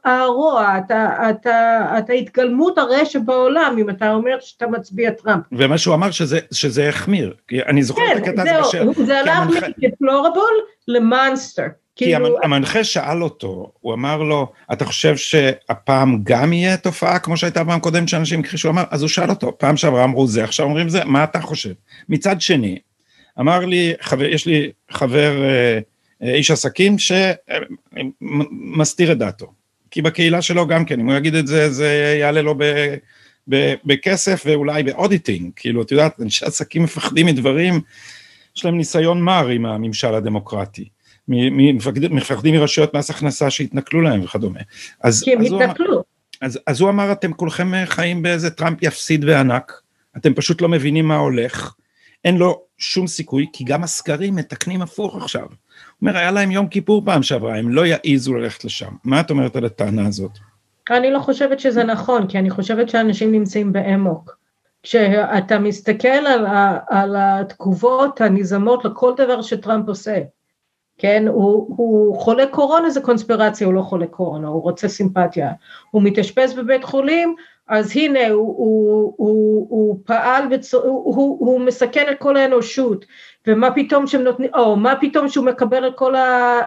[0.04, 5.44] הרוע, אתה, אתה, אתה התגלמות הרשע בעולם אם אתה אומר שאתה מצביע טראמפ.
[5.52, 7.34] ומה שהוא אמר שזה, שזה החמיר,
[7.66, 9.04] אני זוכר כן, את הקטע הזה בשם.
[9.04, 10.52] זה הלך מפלורבול
[10.88, 11.66] למאנסטר.
[11.96, 12.38] כי כאילו...
[12.42, 17.80] המנחה שאל אותו, הוא אמר לו, אתה חושב שהפעם גם יהיה תופעה כמו שהייתה פעם
[17.80, 18.68] קודם שאנשים הכחישו?
[18.68, 21.40] הוא אמר, אז הוא שאל אותו, פעם שעברה אמרו זה, עכשיו אומרים זה, מה אתה
[21.40, 21.72] חושב?
[22.08, 22.78] מצד שני,
[23.40, 25.78] אמר לי, חבר, יש לי חבר אה,
[26.22, 29.52] אה, איש עסקים שמסתיר את דעתו,
[29.90, 32.94] כי בקהילה שלו גם כן, אם הוא יגיד את זה, זה יעלה לו ב,
[33.48, 37.80] ב, בכסף ואולי ב-auditing, כאילו, את יודעת, אנשי עסקים מפחדים מדברים,
[38.56, 40.88] יש להם ניסיון מר עם הממשל הדמוקרטי.
[41.28, 44.60] מפחדים מרשויות מס הכנסה שהתנכלו להם וכדומה.
[45.00, 46.02] אז, כי הם התנכלו.
[46.40, 49.72] אז, אז הוא אמר, אתם כולכם חיים באיזה טראמפ יפסיד בענק,
[50.16, 51.74] אתם פשוט לא מבינים מה הולך,
[52.24, 55.42] אין לו שום סיכוי, כי גם הסקרים מתקנים הפוך עכשיו.
[55.42, 55.48] הוא
[56.02, 58.90] אומר, היה להם יום כיפור פעם שעברה, הם לא יעיזו ללכת לשם.
[59.04, 60.30] מה את אומרת על הטענה הזאת?
[60.90, 64.36] אני לא חושבת שזה נכון, כי אני חושבת שאנשים נמצאים באמוק.
[64.82, 66.46] כשאתה מסתכל על,
[66.88, 70.18] על התגובות הנזמות לכל דבר שטראמפ עושה,
[70.98, 75.52] כן, הוא, הוא חולה קורונה זה קונספירציה, הוא לא חולה קורונה, הוא רוצה סימפתיה.
[75.90, 77.34] הוא מתאשפז בבית חולים,
[77.68, 80.74] אז הנה הוא, הוא, הוא, הוא פעל, בצ...
[80.74, 83.04] הוא, הוא, הוא מסכן את כל האנושות,
[83.46, 86.14] ומה פתאום שהם נותנים, או מה פתאום שהוא מקבל את כל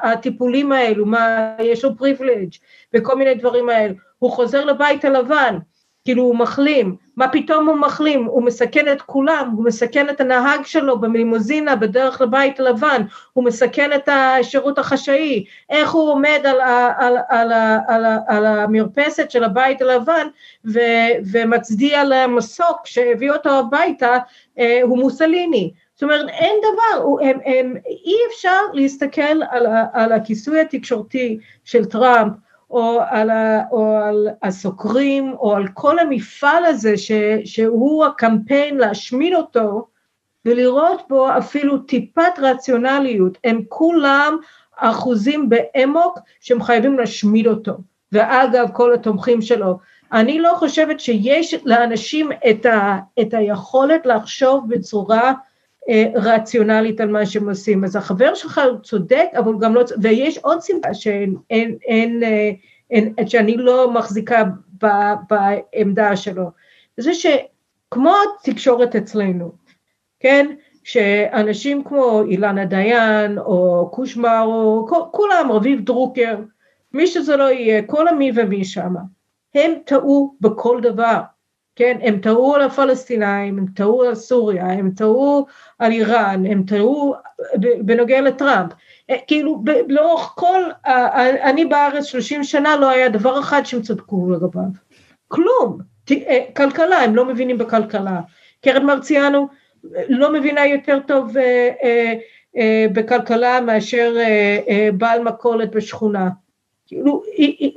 [0.03, 2.49] הטיפולים האלו, מה, יש לו פריבילג'
[2.93, 3.95] וכל מיני דברים האלו.
[4.19, 5.57] הוא חוזר לבית הלבן,
[6.05, 10.65] כאילו הוא מחלים, מה פתאום הוא מחלים, הוא מסכן את כולם, הוא מסכן את הנהג
[10.65, 13.01] שלו בלימוזינה בדרך לבית הלבן,
[13.33, 16.61] הוא מסכן את השירות החשאי, איך הוא עומד על,
[16.97, 17.53] על, על, על,
[17.87, 20.27] על, על המרפסת של הבית הלבן
[20.65, 20.79] ו,
[21.31, 24.17] ומצדיע למסוק שהביא אותו הביתה,
[24.59, 25.71] אה, הוא מוסליני.
[25.95, 32.33] זאת אומרת, אין דבר, הם, הם, אי אפשר להסתכל על, על הכיסוי התקשורתי של טראמפ
[32.75, 37.11] או על, ה, או על הסוקרים, או על כל המפעל הזה ש,
[37.45, 39.87] שהוא הקמפיין להשמיד אותו,
[40.45, 44.37] ולראות בו אפילו טיפת רציונליות, הם כולם
[44.75, 47.73] אחוזים באמוק שהם חייבים להשמיד אותו,
[48.11, 49.79] ואגב כל התומכים שלו.
[50.11, 55.33] אני לא חושבת שיש לאנשים את, ה, את היכולת לחשוב בצורה
[56.15, 57.83] רציונלית על מה שהם עושים.
[57.83, 62.51] אז החבר שלך הוא צודק, אבל גם לא, ויש עוד סיבה שאין, אין, אין, אה,
[62.91, 64.43] אין, שאני לא מחזיקה
[64.83, 64.87] ב,
[65.29, 66.51] בעמדה שלו.
[66.97, 69.51] זה שכמו התקשורת אצלנו,
[70.19, 76.37] כן, שאנשים כמו אילנה דיין או קושמרו, כולם, רביב דרוקר,
[76.93, 78.99] מי שזה לא יהיה, כל המי ומי שמה,
[79.55, 81.19] הם טעו בכל דבר.
[81.75, 85.45] כן, הם טעו על הפלסטינאים, הם טעו על סוריה, הם טעו
[85.79, 87.15] על איראן, הם טעו
[87.57, 88.71] בנוגע לטראמפ.
[89.09, 90.61] אה, כאילו, לאורך כל,
[91.43, 94.63] אני בארץ 30 שנה לא היה דבר אחד שהם צדקו לגביו.
[95.27, 95.77] כלום.
[96.11, 98.21] אה, כלכלה, הם לא מבינים בכלכלה.
[98.61, 99.47] קרן מרציאנו
[99.95, 101.33] אה, לא מבינה יותר טוב
[102.93, 104.15] בכלכלה מאשר
[104.97, 106.29] בעל מכולת בשכונה.
[106.87, 107.23] כאילו,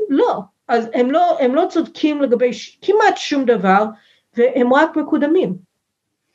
[0.08, 0.40] לא.
[0.68, 3.84] אז הם לא, הם לא צודקים לגבי ש, כמעט שום דבר,
[4.36, 5.54] והם רק מקודמים.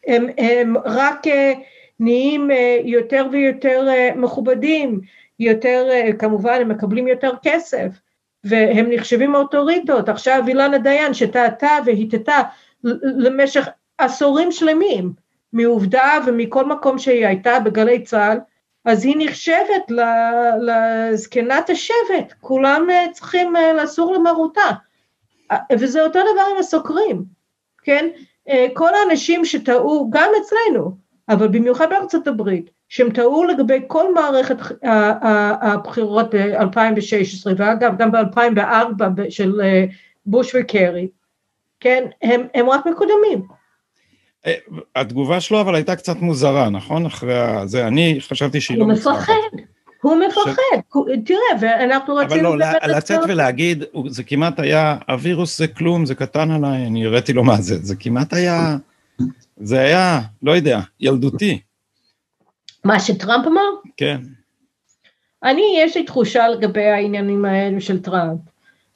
[0.07, 1.29] הם, הם רק uh,
[1.99, 5.01] נהיים uh, יותר ויותר uh, מכובדים,
[5.39, 7.87] יותר, uh, כמובן הם מקבלים יותר כסף,
[8.43, 10.09] והם נחשבים אוטוריטות.
[10.09, 12.41] עכשיו אילנה דיין שטעתה והטטה
[13.03, 13.67] למשך
[13.97, 15.13] עשורים שלמים,
[15.53, 18.37] מעובדה ומכל מקום שהיא הייתה בגלי צה"ל,
[18.85, 19.91] אז היא נחשבת
[20.61, 24.71] לזקנת השבט, כולם אה, צריכים אה, לסור למרותה.
[25.51, 27.23] אה, וזה אותו דבר עם הסוקרים,
[27.83, 28.07] כן?
[28.73, 30.91] כל האנשים שטעו, גם אצלנו,
[31.29, 34.55] אבל במיוחד בארצות הברית, שהם טעו לגבי כל מערכת
[35.61, 39.61] הבחירות ב-2016, ואגב גם ב-2004 של
[40.25, 41.07] בוש וקרי,
[41.79, 42.05] כן?
[42.21, 43.47] הם, הם רק מקודמים.
[44.47, 44.53] אה,
[44.95, 47.05] התגובה שלו אבל הייתה קצת מוזרה, נכון?
[47.05, 49.33] אחרי זה, אני חשבתי שהיא לא מוצלחת.
[50.01, 52.49] הוא מפחד, הוא מפחד, תראה, ואנחנו רצינו...
[52.49, 57.33] אבל לא, לצאת ולהגיד, זה כמעט היה, הווירוס זה כלום, זה קטן עליי, אני הראיתי
[57.33, 58.77] לו מה זה, זה כמעט היה,
[59.57, 61.59] זה היה, לא יודע, ילדותי.
[62.83, 63.61] מה שטראמפ אמר?
[63.97, 64.17] כן.
[65.43, 68.39] אני, יש לי תחושה לגבי העניינים האלו של טראמפ.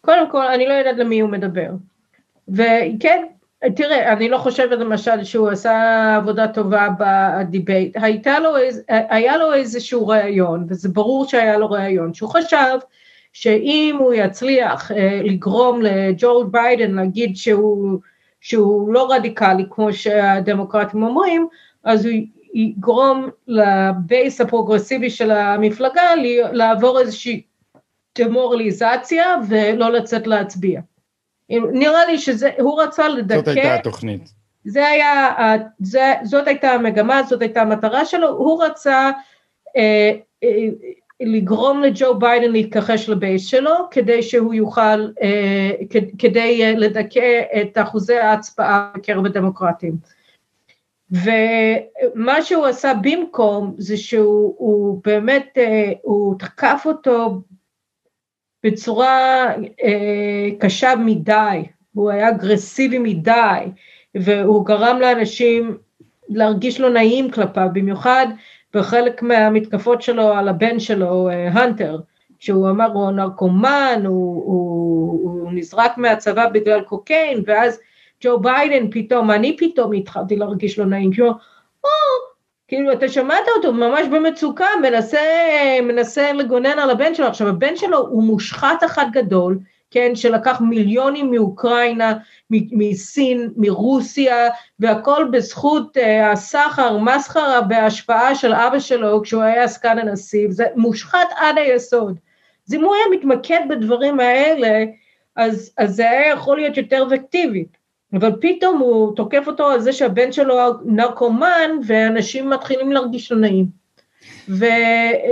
[0.01, 1.69] קודם כל, אני לא יודעת למי הוא מדבר.
[2.47, 3.23] וכן,
[3.75, 8.49] תראה, אני לא חושבת למשל שהוא עשה עבודה טובה ב-debate, הייתה לו,
[8.87, 12.77] היה לו איזשהו רעיון, וזה ברור שהיה לו רעיון, שהוא חשב
[13.33, 17.99] שאם הוא יצליח אה, לגרום לג'ו ביידן להגיד שהוא,
[18.41, 21.47] שהוא לא רדיקלי כמו שהדמוקרטים אומרים,
[21.83, 22.13] אז הוא
[22.53, 26.15] יגרום ל-base הפרוגרסיבי של המפלגה
[26.51, 27.41] לעבור איזושהי
[28.17, 30.81] דמורליזציה ולא לצאת להצביע.
[31.49, 33.37] נראה לי שהוא רצה לדכא...
[33.37, 34.33] זאת הייתה התוכנית.
[34.65, 35.35] זה היה,
[35.79, 39.11] זה, זאת הייתה המגמה, זאת הייתה המטרה שלו, הוא רצה
[39.77, 40.11] אה,
[40.43, 40.67] אה,
[41.19, 45.71] לגרום לג'ו ביידן להתכחש לבייס שלו, כדי שהוא יוכל, אה,
[46.19, 49.93] כדי אה, לדכא את אחוזי ההצבעה בקרב הדמוקרטים.
[51.11, 57.41] ומה שהוא עשה במקום זה שהוא באמת, אה, הוא תקף אותו
[58.63, 59.47] בצורה
[59.83, 63.59] אה, קשה מדי, הוא היה אגרסיבי מדי,
[64.15, 65.77] והוא גרם לאנשים
[66.29, 68.27] להרגיש לא נעים כלפיו, במיוחד
[68.73, 71.99] בחלק מהמתקפות שלו על הבן שלו, אה, הנטר,
[72.39, 77.79] שהוא אמר הוא נרקומן, הוא, הוא, הוא נזרק מהצבא בגלל קוקיין, ואז
[78.23, 81.27] ג'ו ביידן פתאום, אני פתאום התחלתי להרגיש לא נעים, הוא,
[81.83, 81.89] או,
[82.67, 85.19] כאילו, אתה שמעת אותו ממש במצוקה, מנסה,
[85.83, 87.27] מנסה לגונן על הבן שלו.
[87.27, 89.59] עכשיו, הבן שלו הוא מושחת אחד גדול,
[89.91, 92.13] כן, שלקח מיליונים מאוקראינה,
[92.49, 94.49] מסין, מרוסיה,
[94.79, 96.01] והכל בזכות uh,
[96.31, 102.19] הסחר, מסחרה בהשפעה של אבא שלו כשהוא היה סגן הנשיא, זה מושחת עד היסוד.
[102.67, 104.85] אז אם הוא היה מתמקד בדברים האלה,
[105.35, 107.65] אז, אז זה היה יכול להיות יותר אפקטיבי.
[108.17, 113.65] אבל פתאום הוא תוקף אותו על זה שהבן שלו נרקומן, ואנשים מתחילים להרגיש לא נעים.
[114.49, 114.65] ו,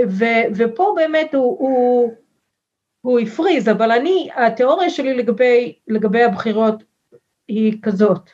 [0.08, 0.24] ו,
[0.56, 2.12] ופה באמת הוא, הוא,
[3.00, 6.82] הוא הפריז, אבל אני, התיאוריה שלי לגבי, לגבי הבחירות
[7.48, 8.30] היא כזאת,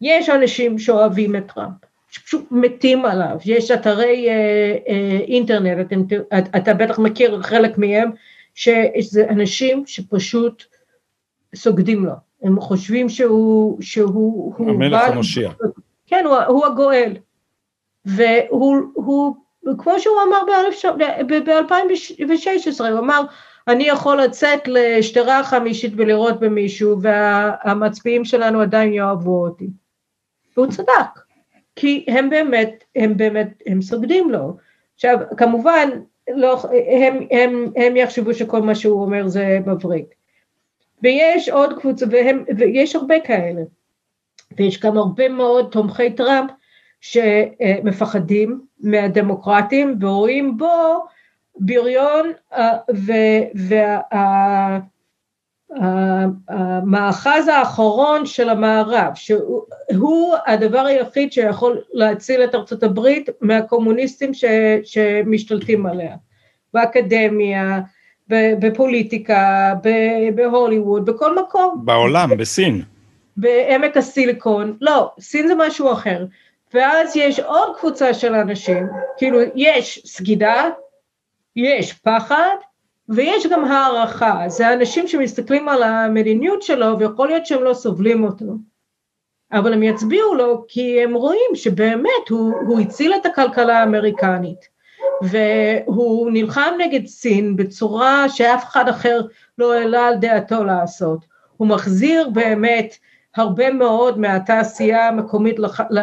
[0.00, 1.74] יש אנשים שאוהבים את טראמפ,
[2.08, 6.02] שפשוט מתים עליו, יש אתרי אה, אה, אינטרנט, אתם,
[6.56, 8.10] אתה בטח מכיר חלק מהם,
[8.54, 10.64] שזה אנשים שפשוט
[11.54, 12.14] סוגדים לו,
[12.44, 15.50] הם חושבים שהוא, שהוא, המלך המושיע,
[16.06, 17.16] כן, הוא, הוא הגואל,
[18.04, 19.34] והוא, הוא,
[19.78, 20.42] כמו שהוא אמר
[21.28, 23.22] ב-2016, הוא אמר,
[23.68, 29.68] אני יכול לצאת לשדרה החמישית ולראות במישהו והמצביעים שלנו עדיין יאהבו אותי.
[30.56, 31.20] והוא צדק,
[31.76, 34.56] כי הם באמת, הם באמת, הם סוגדים לו.
[34.94, 35.88] עכשיו, כמובן,
[36.34, 40.06] לא, הם, הם, הם יחשבו שכל מה שהוא אומר זה מבריק.
[41.04, 43.62] ויש עוד קבוצה, והם, ויש הרבה כאלה.
[44.56, 46.50] ויש גם הרבה מאוד תומכי טראמפ
[47.00, 51.04] שמפחדים מהדמוקרטים ורואים בו
[51.56, 52.78] בריון אה,
[55.70, 64.44] והמאחז האחרון של המערב, שהוא הדבר היחיד שיכול להציל את ארצות הברית מהקומוניסטים ש,
[64.84, 66.16] שמשתלטים עליה,
[66.74, 67.80] באקדמיה,
[68.28, 69.74] בפוליטיקה,
[70.34, 71.82] בהוליווד, בכל מקום.
[71.84, 72.82] בעולם, בסין.
[73.36, 76.26] בעמק הסיליקון, לא, סין זה משהו אחר.
[76.74, 80.70] ואז יש עוד קבוצה של אנשים, כאילו יש סגידה,
[81.56, 82.56] יש פחד
[83.08, 88.44] ויש גם הערכה, זה אנשים שמסתכלים על המדיניות שלו ויכול להיות שהם לא סובלים אותו,
[89.52, 94.73] אבל הם יצביעו לו כי הם רואים שבאמת הוא, הוא הציל את הכלכלה האמריקנית
[95.30, 99.20] והוא נלחם נגד סין בצורה שאף אחד אחר
[99.58, 102.94] לא העלה על דעתו לעשות, הוא מחזיר באמת
[103.36, 105.56] הרבה מאוד מהתעשייה המקומית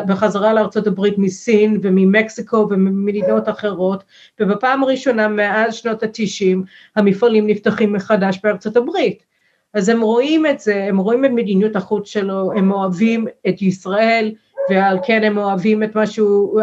[0.08, 4.04] בחזרה לארצות הברית מסין וממקסיקו וממדינות אחרות
[4.40, 6.64] ובפעם הראשונה מאז שנות התשעים
[6.96, 9.26] המפעלים נפתחים מחדש בארצות הברית.
[9.74, 14.34] אז הם רואים את זה, הם רואים את מדיניות החוץ שלו, הם אוהבים את ישראל
[14.70, 16.60] ועל כן הם אוהבים את משהו,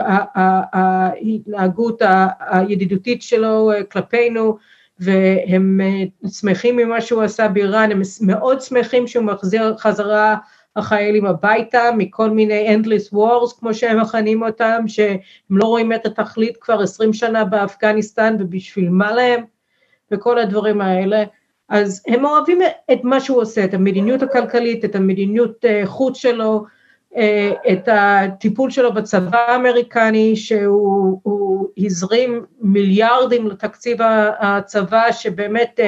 [0.73, 2.03] ההתנהגות
[2.41, 4.57] הידידותית שלו כלפינו
[5.01, 5.81] והם
[6.29, 10.37] שמחים ממה שהוא עשה באיראן, הם מאוד שמחים שהוא מחזיר חזרה
[10.77, 15.19] החיילים הביתה מכל מיני endless wars כמו שהם מכנים אותם, שהם
[15.51, 19.45] לא רואים את התכלית כבר עשרים שנה באפגניסטן ובשביל מה להם
[20.11, 21.25] וכל הדברים האלה.
[21.69, 22.59] אז הם אוהבים
[22.93, 26.78] את מה שהוא עושה, את המדיניות הכלכלית, את המדיניות אה, חוץ שלו, אה,
[27.73, 33.99] את הטיפול שלו בצבא האמריקני, שהוא הזרים מיליארדים לתקציב
[34.41, 35.81] הצבא, שבאמת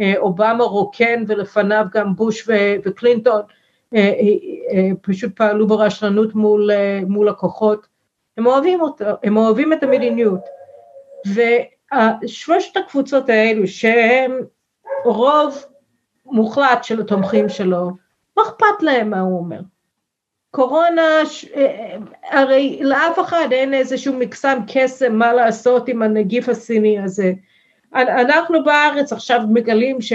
[0.00, 2.48] אה, אובמה רוקן ולפניו גם בוש
[2.84, 3.40] וקלינטון,
[3.94, 6.70] אה, אה, אה, פשוט פעלו ברשלנות מול,
[7.06, 7.86] מול הכוחות,
[8.36, 10.40] הם אוהבים אותו, הם אוהבים את המדיניות.
[11.26, 14.32] ושלושת הקבוצות האלו שהם
[15.04, 15.64] רוב
[16.26, 17.90] מוחלט של התומכים שלו,
[18.36, 19.60] לא אכפת להם מה הוא אומר.
[20.54, 21.22] קורונה,
[22.30, 27.32] הרי לאף אחד אין איזשהו מקסם קסם מה לעשות עם הנגיף הסיני הזה.
[27.94, 30.12] אנחנו בארץ עכשיו מגלים ש...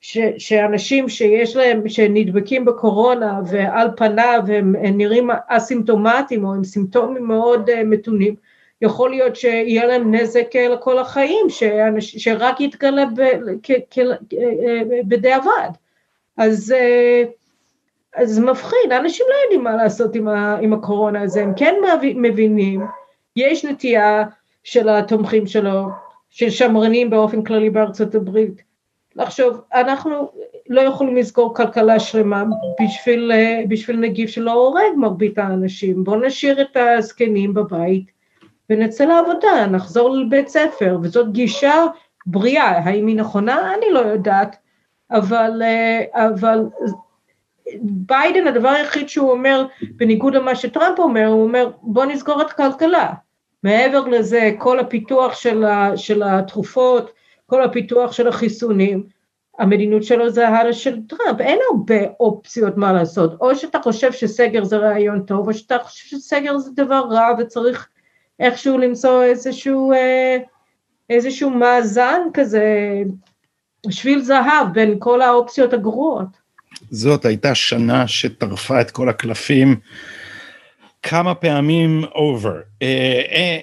[0.00, 7.70] ש, שאנשים שיש להם, שנדבקים בקורונה ועל פניו הם נראים אסימפטומטיים או עם סימפטומים מאוד
[7.70, 8.34] uh, מתונים,
[8.82, 13.22] יכול להיות שיהיה להם נזק לכל החיים, שאנש, שרק יתגלה ב,
[13.62, 13.98] כ, כ,
[15.08, 15.70] בדיעבד.
[16.36, 17.43] אז, uh,
[18.14, 21.74] אז מפחיד, אנשים לא יודעים מה לעשות עם, ה, עם הקורונה הזה, הם כן
[22.16, 22.86] מבינים,
[23.36, 24.24] יש נטייה
[24.64, 25.88] של התומכים שלו,
[26.30, 28.62] של שמרנים באופן כללי בארצות הברית,
[29.16, 30.30] לחשוב, אנחנו
[30.68, 32.44] לא יכולים לסגור כלכלה שלמה
[32.82, 33.32] בשביל,
[33.68, 38.04] בשביל נגיף שלא הורג מרבית האנשים, בואו נשאיר את הזקנים בבית
[38.70, 41.86] ונצא לעבודה, נחזור לבית ספר, וזאת גישה
[42.26, 43.74] בריאה, האם היא נכונה?
[43.74, 44.56] אני לא יודעת,
[45.10, 46.60] אבל, אה, אבל
[47.82, 53.12] ביידן, הדבר היחיד שהוא אומר, בניגוד למה שטראמפ אומר, הוא אומר, בואו נסגור את הכלכלה.
[53.62, 57.10] מעבר לזה, כל הפיתוח של, ה, של התרופות,
[57.46, 59.06] כל הפיתוח של החיסונים,
[59.58, 64.64] המדיניות שלו זה הלאה של טראמפ, אין הרבה אופציות מה לעשות, או שאתה חושב שסגר
[64.64, 67.88] זה רעיון טוב, או שאתה חושב שסגר זה דבר רע וצריך
[68.40, 70.36] איכשהו למצוא איזשהו, אה,
[71.10, 73.02] איזשהו מאזן כזה
[73.90, 76.43] שביל זהב בין כל האופציות הגרועות.
[76.90, 79.76] זאת הייתה שנה שטרפה את כל הקלפים
[81.02, 82.60] כמה פעמים over.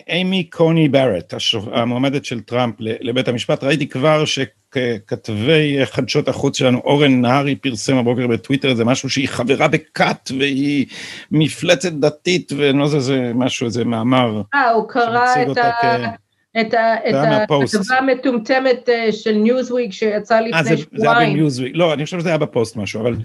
[0.08, 1.34] אימי קוני ברט,
[1.72, 8.28] המועמדת של טראמפ לבית המשפט, ראיתי כבר שכתבי חדשות החוץ שלנו, אורן נהרי פרסם הבוקר
[8.28, 10.86] בטוויטר איזה משהו שהיא חברה בכת והיא
[11.32, 14.42] מפלצת דתית ולא זה, זה משהו, איזה מאמר.
[14.54, 16.21] אה, הוא קרא את ה...
[16.60, 21.02] את הכתבה המטומטמת אה, של ניוזוויק שיצא לפני אה, זה, שבועיים.
[21.02, 23.16] זה היה בניוזוויק, לא, אני חושב שזה היה בפוסט משהו, אבל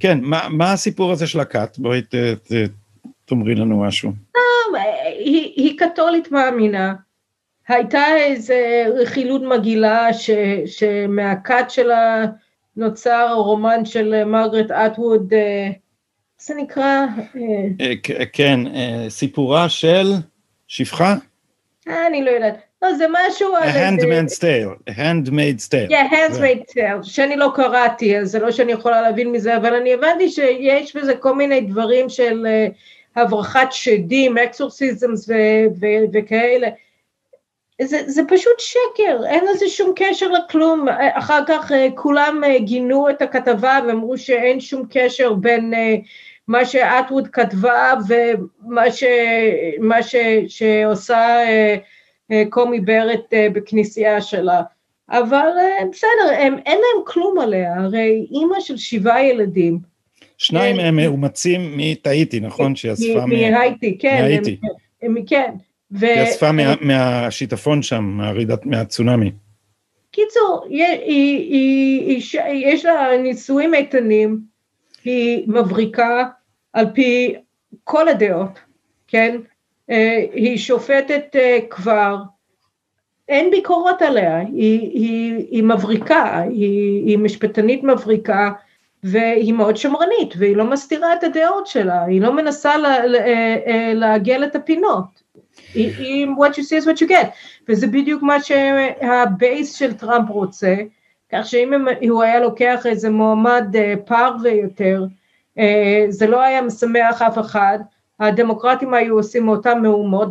[0.00, 1.78] כן, מה, מה הסיפור הזה של הכת?
[1.78, 2.52] בואי ת, ת,
[3.24, 4.12] תאמרי לנו משהו.
[4.36, 4.40] אה,
[5.18, 6.94] היא, היא קתולית מאמינה,
[7.68, 10.30] הייתה איזה רכילות מגעילה ש,
[10.66, 12.24] שמהכת שלה
[12.76, 17.06] נוצר רומן של מרגרט אטווד, איך זה נקרא?
[18.32, 18.60] כן,
[19.08, 20.12] סיפורה של
[20.68, 21.14] שפחה?
[21.86, 22.54] אני לא יודעת.
[22.82, 23.56] לא, זה משהו...
[23.56, 25.90] A handmaid's tale, a handmaid's tale.
[25.90, 29.94] Yeah, handmaid's tale, שאני לא קראתי, אז זה לא שאני יכולה להבין מזה, אבל אני
[29.94, 35.28] הבנתי שיש בזה כל מיני דברים של uh, הברחת שדים, exorcisms
[36.12, 36.68] וכאלה.
[37.82, 40.86] זה, זה פשוט שקר, אין לזה שום קשר לכלום.
[41.14, 45.74] אחר כך כולם גינו את הכתבה ואמרו שאין שום קשר בין...
[46.48, 49.04] מה שאטווד כתבה ומה ש,
[49.80, 50.16] מה ש,
[50.48, 51.76] שעושה אה,
[52.30, 54.62] אה, קומי ברט אה, בכנסייה שלה.
[55.10, 55.48] אבל
[55.92, 59.78] בסדר, הם, אין להם כלום עליה, הרי אימא של שבעה ילדים.
[60.38, 62.76] שניים הם מאומצים מתאיטי, נכון?
[62.76, 64.18] שהיא אספה מהייטי, כן.
[64.20, 64.60] מהייטי.
[65.26, 65.54] כן.
[66.00, 68.18] היא אספה מהשיטפון שם,
[68.64, 69.32] מהצונאמי.
[70.10, 70.66] קיצור,
[72.52, 74.40] יש לה נישואים איתנים,
[75.04, 76.24] היא מבריקה
[76.76, 77.34] על פי
[77.84, 78.58] כל הדעות,
[79.08, 79.36] כן?
[80.32, 81.36] היא שופטת
[81.70, 82.16] כבר,
[83.28, 88.52] אין ביקורות עליה, היא, היא, היא מבריקה, היא, היא משפטנית מבריקה
[89.02, 92.96] והיא מאוד שמרנית והיא לא מסתירה את הדעות שלה, היא לא מנסה לה,
[93.94, 95.22] לעגל את הפינות.
[95.74, 97.26] היא, what you see is what you get,
[97.68, 100.74] וזה בדיוק מה שה base של טראמפ רוצה,
[101.32, 101.72] כך שאם
[102.08, 105.04] הוא היה לוקח איזה מועמד פרווה יותר,
[106.08, 107.78] זה לא היה משמח אף אחד,
[108.20, 110.28] הדמוקרטים היו עושים אותם מהומות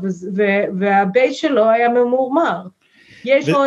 [0.79, 2.61] וה base שלו היה ממורמר.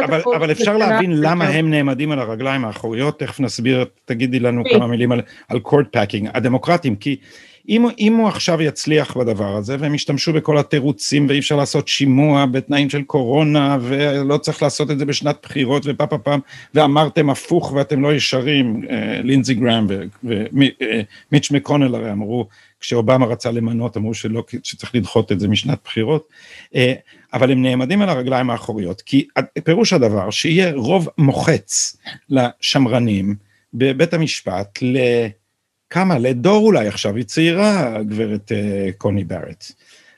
[0.04, 4.86] אבל, אבל אפשר להבין למה הם נעמדים על הרגליים האחוריות, תכף נסביר, תגידי לנו כמה
[4.86, 7.16] מילים על, על court packing, הדמוקרטים, כי
[7.68, 12.46] אם, אם הוא עכשיו יצליח בדבר הזה והם ישתמשו בכל התירוצים ואי אפשר לעשות שימוע
[12.46, 16.40] בתנאים של קורונה ולא צריך לעשות את זה בשנת בחירות ופה פעם
[16.74, 18.82] ואמרתם הפוך ואתם לא ישרים,
[19.22, 19.86] לינדזי גראם
[20.24, 22.48] ומיטש מקונל הרי אמרו
[22.80, 26.28] כשאובמה רצה למנות אמרו שלא, שצריך לדחות את זה משנת בחירות,
[27.32, 29.26] אבל הם נעמדים על הרגליים האחוריות כי
[29.64, 31.96] פירוש הדבר שיהיה רוב מוחץ
[32.30, 33.34] לשמרנים
[33.74, 34.96] בבית המשפט ל...
[35.90, 36.18] כמה?
[36.18, 39.64] לדור אולי עכשיו, היא צעירה, גברת uh, קוני בארט.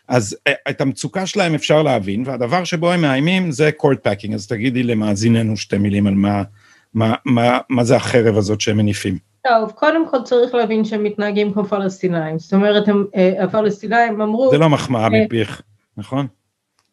[0.09, 4.47] אז uh, את המצוקה שלהם אפשר להבין, והדבר שבו הם מאיימים זה court packing, אז
[4.47, 6.43] תגידי למאזיננו שתי מילים על מה,
[6.95, 9.19] מה, מה, מה זה החרב הזאת שהם מניפים.
[9.49, 14.51] טוב, קודם כל צריך להבין שהם מתנהגים כמו פלסטינאים, זאת אומרת, הם, uh, הפלסטינאים אמרו...
[14.51, 15.63] זה לא מחמאה uh, מפיך,
[15.97, 16.27] נכון?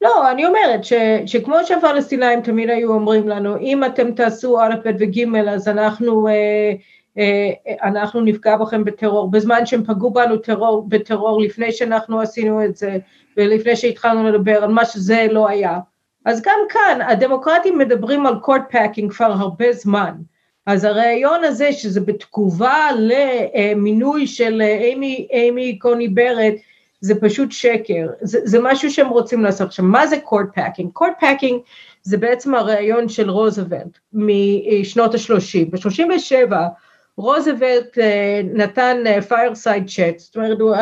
[0.01, 0.93] לא, אני אומרת ש,
[1.25, 6.27] שכמו שהפלסטינאים תמיד היו אומרים לנו, אם אתם תעשו א', ב' וג', אז אנחנו...
[6.27, 6.96] Uh,
[7.84, 12.97] אנחנו נפגע בכם בטרור, בזמן שהם פגעו בנו טרור, בטרור לפני שאנחנו עשינו את זה
[13.38, 15.80] ולפני שהתחלנו לדבר על מה שזה לא היה.
[16.25, 20.12] אז גם כאן הדמוקרטים מדברים על court packing כבר הרבה זמן.
[20.65, 26.53] אז הרעיון הזה שזה בתגובה למינוי של אימי, אימי קוני בארט
[27.01, 29.67] זה פשוט שקר, זה, זה משהו שהם רוצים לעשות.
[29.67, 30.89] עכשיו מה זה court packing?
[30.93, 31.62] court packing
[32.03, 35.69] זה בעצם הרעיון של רוזוולט משנות ה-30.
[35.69, 36.53] ב-37
[37.17, 37.97] רוזוולט
[38.53, 40.75] נתן fireside chat, זאת אומרת הוא,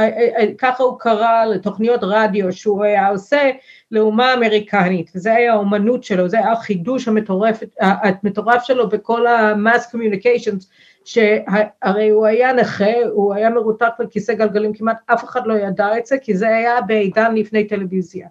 [0.57, 3.51] ככה הוא קרא לתוכניות רדיו שהוא היה עושה
[3.91, 10.65] לאומה אמריקנית, וזה היה האומנות שלו, זה היה החידוש המטורף, המטורף שלו בכל ה-mass communications,
[11.05, 16.05] שהרי הוא היה נכה, הוא היה מרותק לכיסא גלגלים, כמעט אף אחד לא ידע את
[16.05, 18.27] זה, כי זה היה בעידן לפני טלוויזיה.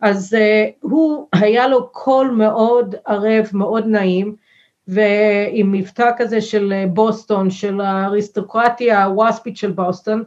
[0.00, 4.34] אז uh, הוא, היה לו קול מאוד ערב, מאוד נעים,
[4.88, 10.22] ועם מבטא כזה של בוסטון, של האריסטוקרטיה הווספית של בוסטון,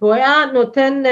[0.00, 1.10] והוא היה נותן אה,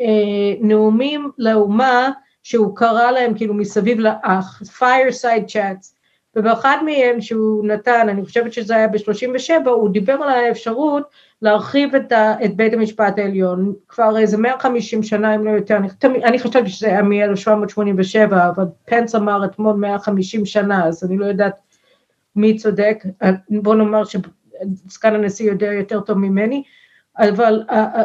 [0.00, 2.10] אה, נאומים לאומה
[2.42, 6.00] שהוא קרא להם כאילו מסביב לאח, fireside chats,
[6.36, 11.02] ובאחד מהם שהוא נתן, אני חושבת שזה היה ב-37, הוא דיבר על האפשרות
[11.42, 15.88] להרחיב את, ה, את בית המשפט העליון, כבר איזה 150 שנה אם לא יותר, אני,
[16.24, 21.60] אני חשבתי שזה היה מ-1787, אבל פנס אמר אתמול 150 שנה, אז אני לא יודעת
[22.36, 23.04] מי צודק,
[23.50, 26.62] בוא נאמר שסגן הנשיא יודע יותר טוב ממני,
[27.18, 27.62] אבל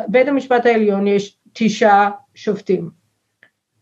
[0.07, 3.05] בית המשפט העליון יש תשעה שופטים.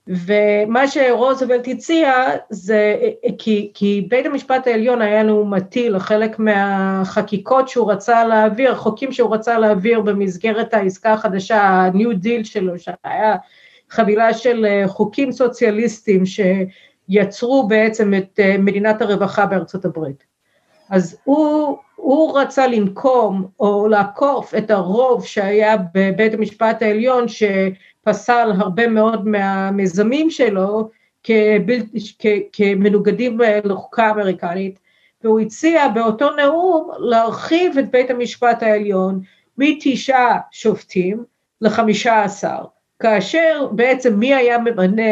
[0.08, 2.12] ומה שרוזוולט הציע
[2.50, 2.96] זה
[3.38, 9.60] כי, כי בית המשפט העליון היה לעומתי לחלק מהחקיקות שהוא רצה להעביר, חוקים שהוא רצה
[9.60, 13.36] להעביר במסגרת העסקה החדשה, ה-New Deal שלו, שהיה
[13.90, 20.33] חבילה של חוקים סוציאליסטיים שיצרו בעצם את מדינת הרווחה בארצות הברית.
[20.94, 28.88] אז הוא, הוא רצה לנקום או לעקוף את הרוב שהיה בבית המשפט העליון שפסל הרבה
[28.88, 30.90] מאוד מהמיזמים שלו
[31.24, 31.80] כבל,
[32.20, 34.80] כ, כמנוגדים לחוקה האמריקנית
[35.24, 39.22] והוא הציע באותו נאום להרחיב את בית המשפט העליון
[39.58, 41.24] מתשעה שופטים
[41.62, 42.60] לחמישה עשר,
[43.00, 45.12] כאשר בעצם מי היה ממנה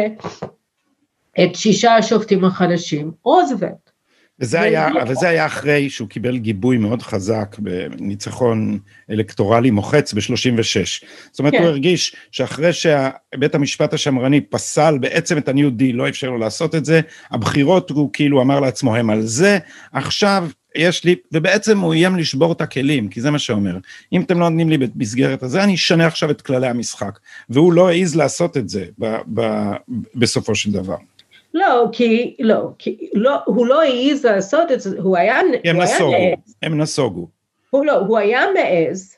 [1.44, 3.12] את שישה השופטים החדשים?
[3.24, 3.91] רוזוולט.
[4.40, 8.78] וזה היה, אבל זה היה אחרי שהוא קיבל גיבוי מאוד חזק בניצחון
[9.10, 11.06] אלקטורלי מוחץ ב-36.
[11.30, 11.58] זאת אומרת, כן.
[11.58, 16.74] הוא הרגיש שאחרי שבית המשפט השמרני פסל בעצם את הניו די, לא אפשר לו לעשות
[16.74, 19.58] את זה, הבחירות הוא כאילו אמר לעצמו הם על זה,
[19.92, 23.78] עכשיו יש לי, ובעצם הוא איים לשבור את הכלים, כי זה מה שאומר.
[24.12, 27.18] אם אתם לא נותנים לי במסגרת הזה, אני אשנה עכשיו את כללי המשחק.
[27.50, 29.70] והוא לא העז לעשות את זה ב, ב,
[30.14, 30.96] בסופו של דבר.
[31.54, 35.84] לא, כי, לא, כי לא, הוא לא העז לעשות את זה, הוא היה, הם הוא
[35.84, 36.56] נסוגו, היה מעז.
[36.62, 37.28] הם נסוגו.
[37.70, 39.16] הוא לא, הוא היה מעז,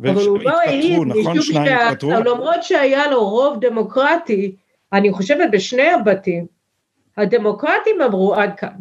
[0.00, 1.78] אבל הוא לא העז, נכון, שניים.
[1.78, 2.10] התפטרו?
[2.10, 4.56] למרות שהיה לו רוב דמוקרטי,
[4.92, 6.46] אני חושבת בשני הבתים,
[7.16, 8.76] הדמוקרטים אמרו עד כאן.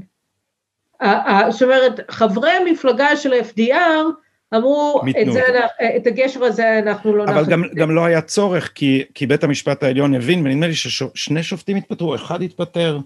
[1.49, 5.41] זאת אומרת, חברי המפלגה של FDR אמרו, את, זה,
[5.95, 7.39] את הגשר הזה אנחנו לא נחזור.
[7.39, 11.43] אבל גם, גם לא היה צורך, כי, כי בית המשפט העליון הבין, ונדמה לי ששני
[11.43, 12.99] שופטים התפטרו, אחד התפטר,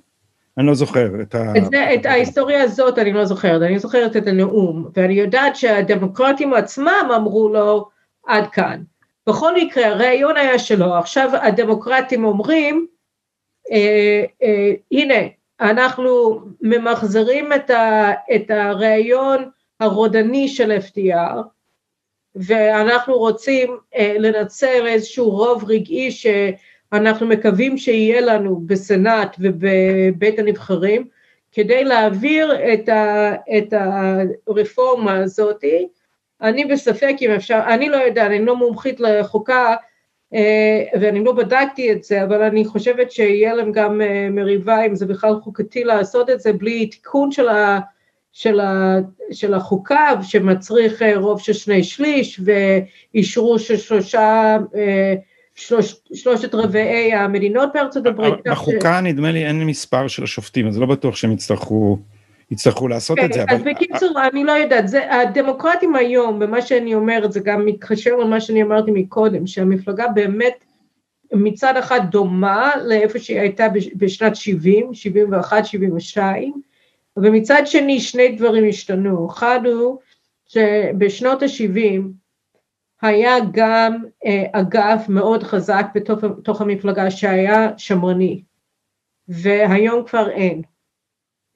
[0.57, 1.53] אני לא זוכר את ה...
[1.57, 6.53] את, זה, את ההיסטוריה הזאת אני לא זוכרת, אני זוכרת את הנאום, ואני יודעת שהדמוקרטים
[6.53, 7.89] עצמם אמרו לו,
[8.27, 8.81] עד כאן.
[9.27, 12.87] בכל מקרה, הרעיון היה שלו, עכשיו הדמוקרטים אומרים,
[13.71, 15.27] אה, אה, הנה,
[15.61, 19.49] אנחנו ממחזרים את, ה, את הרעיון
[19.79, 21.37] הרודני של FDR,
[22.35, 31.07] ואנחנו רוצים אה, לנצל איזשהו רוב רגעי שאנחנו מקווים שיהיה לנו בסנאט ובבית הנבחרים,
[31.51, 33.73] כדי להעביר את, ה, את
[34.47, 35.87] הרפורמה הזאתי,
[36.41, 39.75] אני בספק אם אפשר, אני לא יודעת, אני לא מומחית לחוקה
[40.33, 44.95] אה, ואני לא בדקתי את זה, אבל אני חושבת שיהיה להם גם אה, מריבה אם
[44.95, 47.79] זה בכלל חוקתי לעשות את זה בלי תיקון של ה...
[48.33, 48.97] של, ה,
[49.31, 55.13] של החוקה שמצריך אה, רוב של שני שליש ואישרו של שלושה, אה,
[55.55, 58.33] שלוש, שלושת רבעי המדינות בארצות הברית.
[58.45, 59.03] בחוקה ש...
[59.03, 61.97] נדמה לי אין מספר של השופטים, אז לא בטוח שהם יצטרכו,
[62.51, 63.43] יצטרכו לעשות כן, את זה.
[63.49, 63.71] אז אבל...
[63.71, 68.63] בקיצור, אני לא יודעת, זה, הדמוקרטים היום, במה שאני אומרת, זה גם מתקשר למה שאני
[68.63, 70.65] אמרתי מקודם, שהמפלגה באמת
[71.33, 76.61] מצד אחד דומה לאיפה שהיא הייתה בשנת 70, 71, 72,
[77.17, 79.97] ומצד שני שני דברים השתנו, אחד הוא
[80.47, 82.01] שבשנות ה-70
[83.01, 88.43] היה גם אה, אגף מאוד חזק בתוך, בתוך המפלגה שהיה שמרני,
[89.27, 90.61] והיום כבר אין.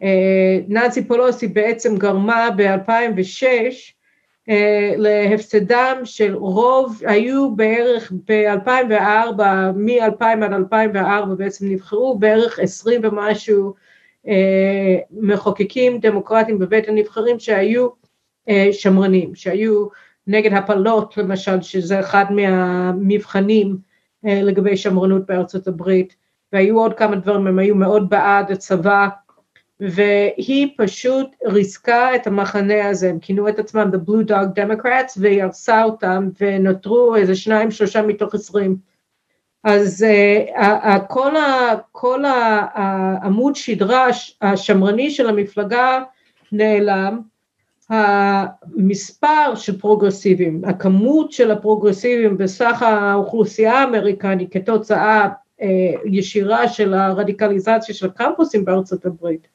[0.03, 3.45] אה, ננסי פולוסי בעצם גרמה ב-2006
[4.49, 9.41] אה, להפסדם של רוב, היו בערך ב-2004,
[9.75, 13.73] מ-2000 עד 2004 בעצם נבחרו בערך 20 ומשהו
[15.11, 17.87] מחוקקים דמוקרטיים בבית הנבחרים שהיו
[18.49, 19.87] אה, שמרנים, שהיו
[20.27, 23.77] נגד הפלות למשל, שזה אחד מהמבחנים
[24.25, 26.15] אה, לגבי שמרנות בארצות הברית,
[26.53, 29.07] והיו עוד כמה דברים, הם היו מאוד בעד הצבא,
[29.79, 35.43] והיא פשוט ריסקה את המחנה הזה, הם כינו את עצמם The Blue Dog Democrats, והיא
[35.43, 38.92] הרסה אותם, ונותרו איזה שניים שלושה מתוך עשרים.
[39.63, 40.05] אז
[40.55, 44.07] uh, כל, ה, כל העמוד שדרה
[44.41, 46.03] השמרני של המפלגה
[46.51, 47.21] נעלם,
[47.89, 55.63] המספר של פרוגרסיבים, הכמות של הפרוגרסיבים בסך האוכלוסייה האמריקנית כתוצאה uh,
[56.05, 59.47] ישירה של הרדיקליזציה של הקמפוסים בארצות הברית,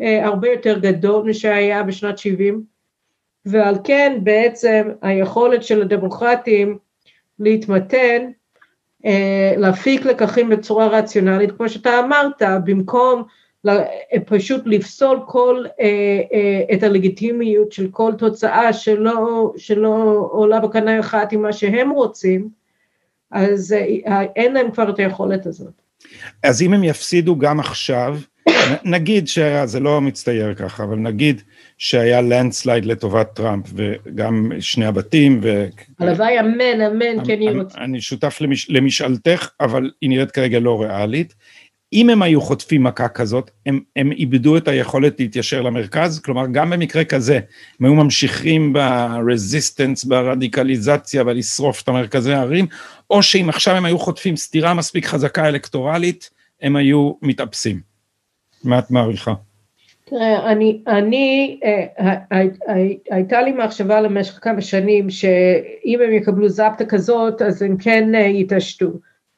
[0.00, 2.64] uh, הרבה יותר גדול משהיה בשנת 70,
[3.46, 6.78] ועל כן בעצם היכולת של הדמוקרטים
[7.38, 8.39] להתמתן אה,
[9.56, 13.22] להפיק לקחים בצורה רציונלית, כמו שאתה אמרת, במקום
[14.26, 21.26] פשוט לפסול כל, אה, אה, את הלגיטימיות של כל תוצאה שלא, שלא עולה בקנה אחד
[21.32, 22.48] עם מה שהם רוצים,
[23.30, 23.74] אז
[24.36, 25.72] אין להם כבר את היכולת הזאת.
[26.42, 28.18] אז אם הם יפסידו גם עכשיו,
[28.84, 31.42] נגיד שזה לא מצטייר ככה, אבל נגיד
[31.78, 35.66] שהיה לנדסלייד לטובת טראמפ, וגם שני הבתים, ו...
[35.98, 41.34] הלוואי אמן, אמן, כן יהי אני, שותף למש, למשאלתך, אבל היא נראית כרגע לא ריאלית.
[41.92, 46.70] אם הם היו חוטפים מכה כזאת, הם, הם איבדו את היכולת להתיישר למרכז, כלומר גם
[46.70, 47.40] במקרה כזה,
[47.80, 52.66] הם היו ממשיכים ברזיסטנס, ברדיקליזציה ולשרוף את המרכזי הערים,
[53.10, 56.30] או שאם עכשיו הם היו חוטפים סטירה מספיק חזקה אלקטורלית,
[56.62, 57.89] הם היו מתאפסים.
[58.64, 59.34] מה את מעריכה?
[60.04, 66.48] תראה, אני, אני, אה, הי- הי- הייתה לי מחשבה למשך כמה שנים שאם הם יקבלו
[66.48, 68.86] זפטה כזאת אז הם כן אה, יתעשתו.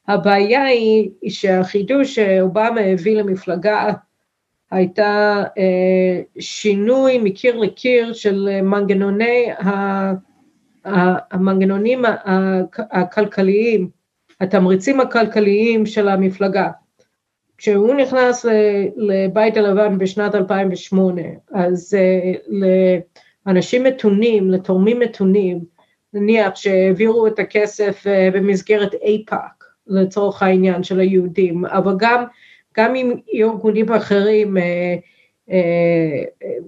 [0.07, 3.89] הבעיה היא שהחידוש שאובמה הביא למפלגה
[4.71, 9.45] הייתה אה, שינוי מקיר לקיר של מנגנוני,
[10.85, 12.01] המנגנונים
[12.91, 13.89] הכלכליים,
[14.41, 16.69] התמריצים הכלכליים של המפלגה.
[17.57, 18.45] כשהוא נכנס
[18.97, 21.21] לבית הלבן בשנת 2008,
[21.53, 22.53] אז uh,
[23.45, 25.59] לאנשים מתונים, לתורמים מתונים,
[26.13, 32.23] נניח שהעבירו את הכסף uh, במסגרת אייפאק, לצורך העניין של היהודים, אבל גם,
[32.77, 35.53] גם עם ארגונים אחרים, uh,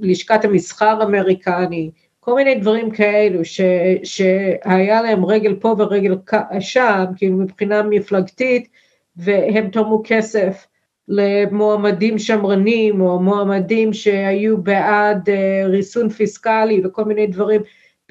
[0.01, 3.61] לשכת המסחר האמריקני, כל מיני דברים כאלו ש,
[4.03, 6.15] שהיה להם רגל פה ורגל
[6.59, 8.67] שם, כאילו מבחינה מפלגתית,
[9.15, 10.67] והם תרמו כסף
[11.07, 17.61] למועמדים שמרנים או מועמדים שהיו בעד אה, ריסון פיסקלי וכל מיני דברים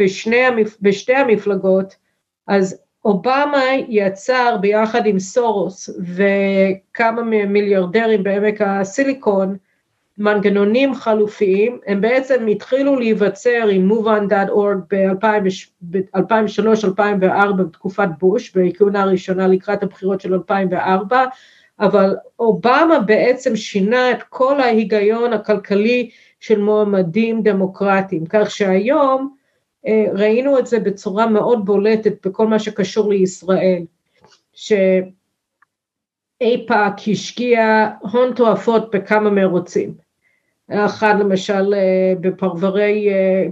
[0.00, 0.76] בשני, המפ...
[0.80, 1.96] בשתי המפלגות,
[2.46, 9.56] אז אובמה יצר ביחד עם סורוס וכמה מיליארדרים בעמק הסיליקון
[10.18, 14.94] מנגנונים חלופיים, הם בעצם התחילו להיווצר עם moveon.org
[15.90, 21.24] ב-2003-2004 בתקופת בוש, בכהונה הראשונה לקראת הבחירות של 2004,
[21.84, 26.10] אבל אובמה בעצם שינה את כל ההיגיון הכלכלי
[26.40, 29.34] של מועמדים דמוקרטיים, כך שהיום
[29.86, 33.82] אה, ראינו את זה בצורה מאוד בולטת בכל מה שקשור לישראל,
[34.52, 35.12] שאיפא"ק
[37.12, 39.94] השקיע הון תועפות בכמה מרוצים.
[40.70, 43.46] אחד למשל אה, בפרברי, אה,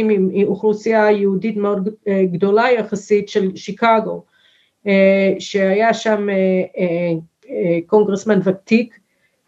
[0.00, 1.88] עם אוכלוסייה יהודית מאוד
[2.32, 4.24] גדולה יחסית של שיקגו,
[5.38, 6.26] שהיה שם
[7.86, 8.98] קונגרסמן ותיק,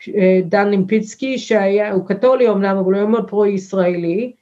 [0.09, 4.33] אה, דן ליפינסקי, שהיה, הוא קתולי אמנם, אבל הוא מאוד פרו-ישראלי,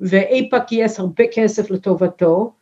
[0.00, 2.52] ואיפא"ק גייס הרבה כסף לטובתו,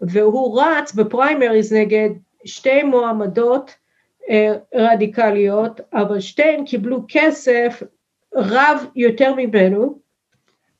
[0.00, 2.10] והוא רץ בפריימריז נגד
[2.44, 3.74] שתי מועמדות
[4.30, 7.82] אה, רדיקליות, אבל שתיהן קיבלו כסף
[8.34, 9.98] רב יותר ממנו,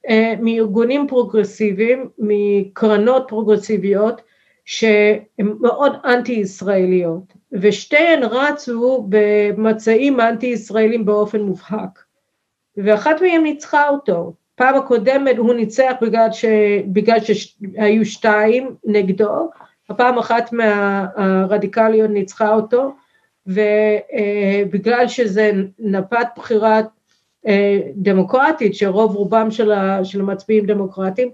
[0.08, 4.22] אה, מארגונים פרוגרסיביים, מקרנות פרוגרסיביות,
[4.64, 12.04] שהן מאוד אנטי-ישראליות, ושתיהן רצו במצעים אנטי-ישראלים באופן מובהק,
[12.76, 14.34] ואחת מהן ניצחה אותו.
[14.54, 16.44] פעם הקודמת הוא ניצח בגלל, ש...
[16.86, 19.50] בגלל שהיו שתיים נגדו,
[19.88, 22.94] הפעם אחת מהרדיקליות ניצחה אותו,
[23.46, 26.80] ובגלל שזה נפת בחירה
[27.94, 29.50] דמוקרטית, שרוב רובם.
[29.50, 31.30] של המצביעים דמוקרטים,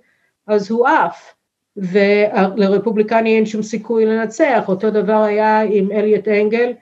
[0.46, 1.34] אז הוא עף.
[1.76, 6.72] ולרפובליקני אין שום סיכוי לנצח, אותו דבר היה עם אליוט אנגל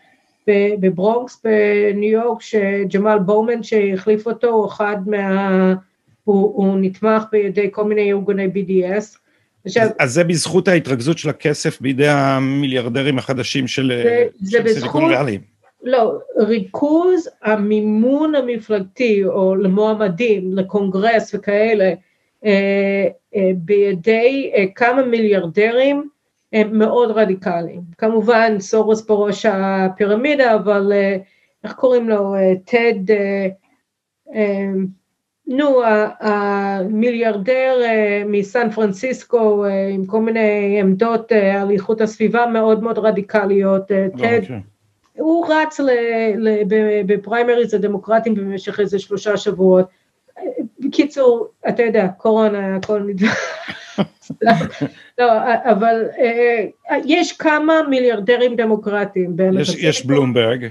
[0.80, 5.74] בברונקס בניו יורק, שג'מאל בואומן שהחליף אותו, הוא אחד מה...
[6.24, 9.18] הוא, הוא נתמך בידי כל מיני ארגוני BDS.
[9.66, 14.62] עכשיו, אז, אז זה בזכות ההתרכזות של הכסף בידי המיליארדרים החדשים של, זה, של זה
[14.62, 15.38] בזכות, ואלי.
[15.82, 21.92] לא, ריכוז המימון המפלגתי או למועמדים, לקונגרס וכאלה,
[23.56, 26.08] בידי אה, כמה מיליארדרים
[26.72, 27.80] מאוד רדיקליים.
[27.98, 30.92] כמובן סורוס בראש הפירמידה, אבל
[31.64, 32.34] איך קוראים לו?
[32.64, 33.14] טד,
[35.46, 35.82] נו,
[36.20, 37.80] המיליארדר
[38.26, 39.64] מסן פרנסיסקו
[39.94, 43.86] עם כל מיני עמדות על איכות הסביבה מאוד מאוד רדיקליות,
[44.18, 44.40] טד,
[45.16, 45.80] הוא רץ
[47.06, 49.86] בפריימריז הדמוקרטיים במשך איזה שלושה שבועות.
[50.82, 53.28] בקיצור, אתה יודע, קורונה, הכל נדבר.
[55.18, 55.32] לא,
[55.64, 56.04] אבל
[57.04, 59.36] יש כמה מיליארדרים דמוקרטיים.
[59.60, 60.66] יש, יש בלומברג.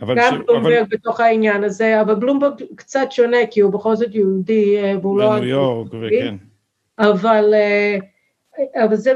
[0.00, 0.46] אבל גם ש...
[0.46, 0.86] בלומברג אבל...
[0.90, 5.30] בתוך העניין הזה, אבל בלומברג קצת שונה, כי הוא בכל זאת יהודי, והוא לא...
[5.30, 6.34] בניו יורק, וכן.
[6.98, 7.54] אבל,
[8.74, 9.12] אבל זה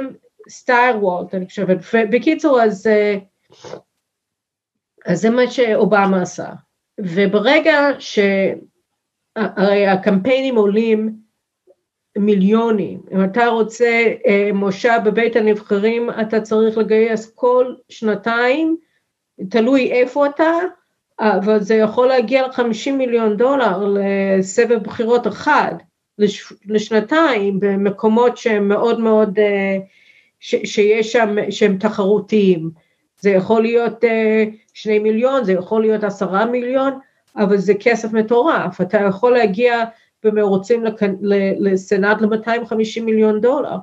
[0.49, 1.78] סטייר וולט, אני חושבת.
[2.11, 2.91] בקיצור, אז,
[5.07, 6.49] אז זה מה שאובמה עשה.
[7.01, 8.18] וברגע ש...
[9.37, 11.16] הרי הקמפיינים עולים
[12.18, 14.05] מיליונים, אם אתה רוצה
[14.55, 18.76] מושב בבית הנבחרים, אתה צריך לגייס כל שנתיים,
[19.51, 20.53] תלוי איפה אתה,
[21.20, 25.74] אבל זה יכול להגיע ל-50 מיליון דולר לסבב בחירות אחד,
[26.18, 29.78] לש, לשנתיים, במקומות שהם מאוד מאוד, אה,
[30.41, 32.70] ש, שיש שם, שהם תחרותיים.
[33.20, 36.99] זה יכול להיות אה, שני מיליון, זה יכול להיות עשרה מיליון,
[37.37, 39.84] אבל זה כסף מטורף, אתה יכול להגיע
[40.24, 40.84] במרוצים
[41.59, 43.76] לסנאט ל-250 מיליון דולר.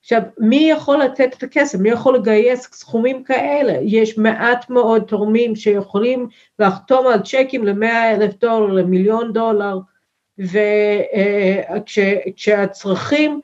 [0.00, 1.78] עכשיו, מי יכול לתת את הכסף?
[1.78, 3.78] מי יכול לגייס סכומים כאלה?
[3.82, 9.78] יש מעט מאוד תורמים שיכולים לחתום על צ'קים ל-100 אלף דולר, למיליון דולר,
[12.26, 13.40] וכשהצרכים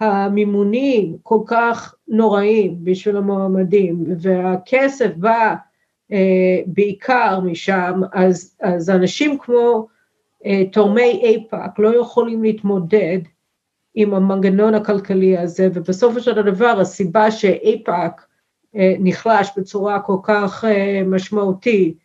[0.00, 5.54] המימוניים כל כך נוראים בשביל המועמדים, והכסף בא אה,
[6.66, 9.86] בעיקר משם, אז, אז אנשים כמו
[10.46, 13.18] אה, תורמי איפא"ק לא יכולים להתמודד
[13.94, 18.26] עם המנגנון הכלכלי הזה, ובסופו של דבר הסיבה שאיפא"ק
[18.76, 21.98] אה, נחלש בצורה כל כך אה, משמעותית,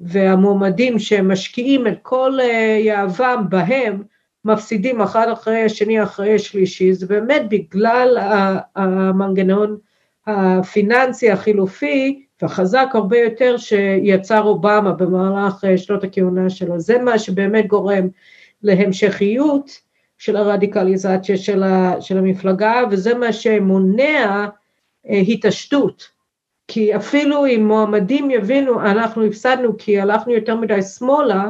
[0.00, 4.02] והמועמדים שמשקיעים את כל אה, יהבם בהם,
[4.44, 8.18] מפסידים אחד אחרי השני אחרי השלישי, זה באמת בגלל
[8.76, 9.78] המנגנון
[10.26, 18.08] הפיננסי החילופי וחזק הרבה יותר שיצר אובמה במהלך שנות הכהונה שלו, זה מה שבאמת גורם
[18.62, 19.70] להמשכיות
[20.18, 24.46] של הרדיקליזציה של, ה, של המפלגה, וזה מה שמונע
[25.08, 26.08] אה, התעשתות.
[26.68, 31.48] כי אפילו אם מועמדים יבינו, אנחנו הפסדנו כי הלכנו יותר מדי שמאלה,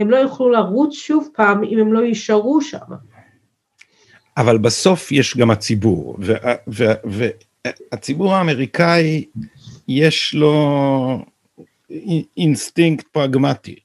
[0.00, 2.78] הם לא יוכלו לרוץ שוב פעם אם הם לא יישארו שם.
[4.36, 6.16] אבל בסוף יש גם הציבור,
[7.92, 9.24] והציבור האמריקאי
[9.90, 11.24] יש לו
[12.36, 13.76] אינסטינקט פרגמטי.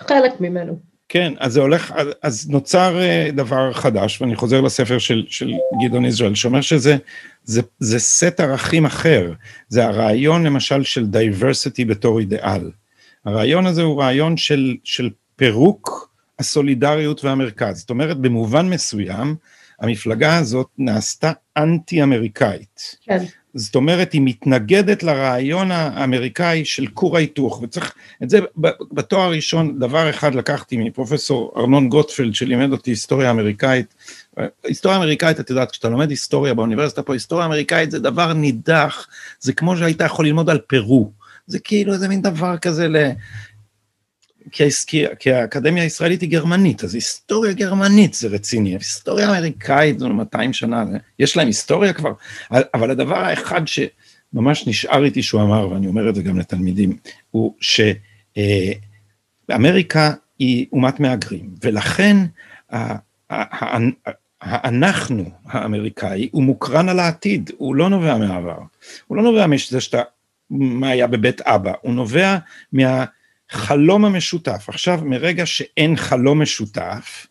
[0.00, 0.78] חלק ממנו.
[1.08, 5.52] כן, אז זה הולך, אז נוצר אה, דבר חדש, ואני חוזר לספר של, של
[5.84, 6.96] גדעון ישראל, שאומר שזה
[7.44, 9.32] זה, זה סט ערכים אחר,
[9.68, 12.70] זה הרעיון למשל של diversity בתור אידיאל.
[13.24, 19.36] הרעיון הזה הוא רעיון של, של פירוק הסולידריות והמרכז, זאת אומרת במובן מסוים,
[19.80, 22.96] המפלגה הזאת נעשתה אנטי-אמריקאית.
[23.04, 23.24] כן.
[23.54, 28.38] זאת אומרת, היא מתנגדת לרעיון האמריקאי של כור ההיתוך, וצריך, את זה
[28.92, 33.94] בתואר הראשון, דבר אחד לקחתי מפרופסור ארנון גוטפלד, שלימד אותי היסטוריה אמריקאית.
[34.64, 39.06] היסטוריה אמריקאית, את יודעת, כשאתה לומד היסטוריה באוניברסיטה פה, היסטוריה אמריקאית זה דבר נידח,
[39.40, 41.10] זה כמו שהיית יכול ללמוד על פרו.
[41.46, 42.96] זה כאילו איזה מין דבר כזה ל...
[44.52, 50.08] כי, כי, כי האקדמיה הישראלית היא גרמנית, אז היסטוריה גרמנית זה רציני, היסטוריה אמריקאית זה
[50.08, 50.84] 200 שנה,
[51.18, 52.12] יש להם היסטוריה כבר,
[52.50, 56.96] אבל הדבר האחד שממש נשאר איתי שהוא אמר, ואני אומר את זה גם לתלמידים,
[57.30, 57.54] הוא
[59.50, 62.16] שאמריקה היא אומת מהגרים, ולכן
[64.40, 68.58] האנחנו האמריקאי הוא מוקרן על העתיד, הוא לא נובע מהעבר,
[69.06, 70.02] הוא לא נובע מזה שאתה,
[70.50, 72.36] מה היה בבית אבא, הוא נובע
[72.72, 73.04] מה...
[73.50, 74.64] חלום המשותף.
[74.68, 77.26] עכשיו, מרגע שאין חלום משותף,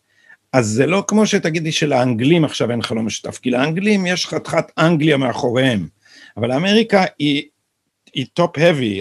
[0.52, 5.16] אז זה לא כמו שתגידי שלאנגלים עכשיו אין חלום משותף, כי לאנגלים יש חתיכת אנגליה
[5.16, 5.88] מאחוריהם,
[6.36, 7.42] אבל אמריקה היא,
[8.14, 9.00] היא top-heavy,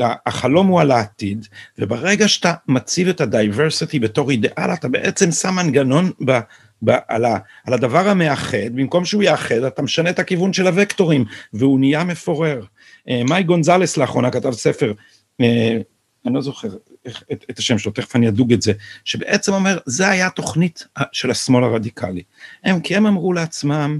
[0.00, 1.46] החלום הוא על העתיד,
[1.78, 6.38] וברגע שאתה מציב את ה diversity בתור אידיאל, אתה בעצם שם מנגנון ב,
[6.82, 11.24] ב, על, ה, על הדבר המאחד, במקום שהוא יאחד, אתה משנה את הכיוון של הוקטורים,
[11.52, 12.64] והוא נהיה מפורר.
[13.08, 14.92] אה, מאי גונזלס לאחרונה כתב ספר,
[15.40, 15.78] אה,
[16.26, 16.68] אני לא זוכר
[17.32, 18.72] את, את השם שלו, תכף אני אדוג את זה,
[19.04, 22.22] שבעצם אומר, זה היה התוכנית של השמאל הרדיקלי.
[22.64, 23.98] הם, כי הם אמרו לעצמם,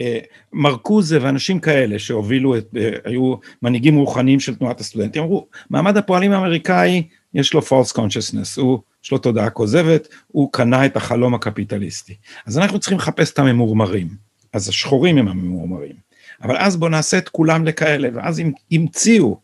[0.00, 0.18] אה,
[0.52, 6.32] מרקוזה ואנשים כאלה שהובילו, את, אה, היו מנהיגים רוחניים של תנועת הסטודנטים, אמרו, מעמד הפועלים
[6.32, 7.02] האמריקאי,
[7.34, 12.16] יש לו false consciousness, הוא, יש לו תודעה כוזבת, הוא קנה את החלום הקפיטליסטי.
[12.46, 14.08] אז אנחנו צריכים לחפש את הממורמרים,
[14.52, 16.08] אז השחורים הם הממורמרים.
[16.42, 19.40] אבל אז בואו נעשה את כולם לכאלה, ואז המציאו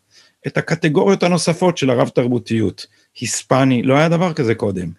[0.47, 2.87] את הקטגוריות הנוספות של הרב תרבותיות.
[3.19, 4.91] היספני, לא היה דבר כזה קודם.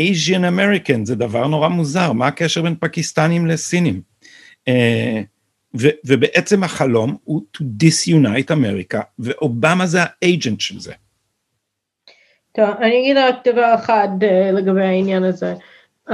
[0.00, 4.00] Asian American זה דבר נורא מוזר, מה הקשר בין פקיסטנים לסינים?
[4.68, 4.72] Uh,
[5.80, 10.92] ו, ובעצם החלום הוא to disunite אמריקה, ואובמה זה האג'נט של זה.
[12.52, 15.54] טוב, אני אגיד רק דבר אחד uh, לגבי העניין הזה.
[16.08, 16.12] Uh,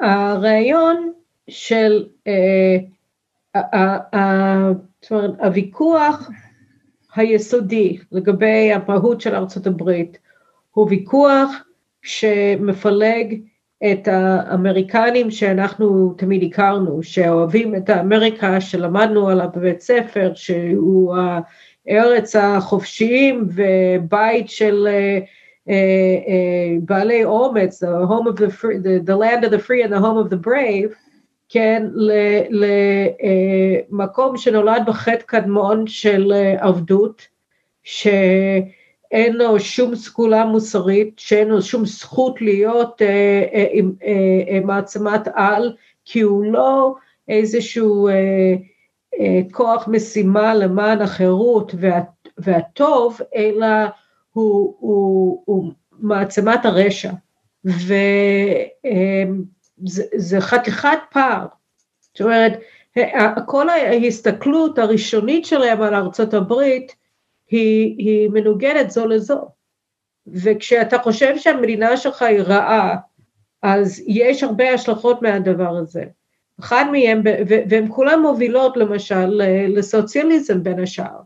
[0.00, 1.12] הרעיון
[1.48, 2.82] של, uh,
[3.56, 4.18] uh, uh, uh,
[5.02, 6.30] זאת אומרת, הוויכוח
[7.14, 10.18] היסודי לגבי המהות של ארצות הברית
[10.70, 11.50] הוא ויכוח
[12.02, 13.40] שמפלג
[13.92, 21.14] את האמריקנים שאנחנו תמיד הכרנו, שאוהבים את האמריקה שלמדנו עליו בבית ספר, שהוא
[21.88, 25.72] הארץ החופשיים ובית של uh, uh,
[26.84, 30.00] בעלי אומץ, the, home of the, free, the, the land of the free and the
[30.00, 30.94] home of the brave,
[31.52, 31.86] כן,
[33.90, 37.22] למקום שנולד בחטא קדמון של עבדות,
[39.10, 43.66] אין לו שום סגולה מוסרית, שאין לו שום זכות להיות אה, אה,
[44.02, 46.94] אה, אה, מעצמת על, כי הוא לא
[47.28, 48.54] איזשהו אה,
[49.20, 52.00] אה, כוח משימה למען החירות וה,
[52.38, 53.66] והטוב, אלא
[54.32, 57.10] הוא, הוא, הוא מעצמת הרשע.
[59.82, 61.46] וזה אה, חתיכת פער.
[62.00, 62.52] זאת אומרת,
[63.46, 66.94] כל ההסתכלות הראשונית שלהם על ארצות הברית
[67.48, 69.48] היא, היא מנוגדת זו לזו.
[70.26, 72.96] וכשאתה חושב שהמדינה שלך היא רעה,
[73.62, 76.04] אז יש הרבה השלכות מהדבר הזה.
[76.60, 77.22] אחד מהם,
[77.68, 81.20] והן כולן מובילות למשל לסוציאליזם בין השאר,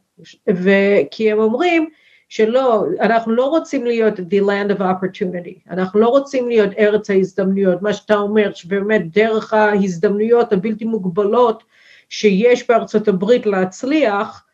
[1.11, 1.89] כי הם אומרים
[2.29, 7.83] שלא, אנחנו לא רוצים להיות the land of opportunity, אנחנו לא רוצים להיות ארץ ההזדמנויות,
[7.83, 11.63] מה שאתה אומר שבאמת דרך ההזדמנויות הבלתי מוגבלות
[12.09, 14.45] שיש בארצות הברית להצליח,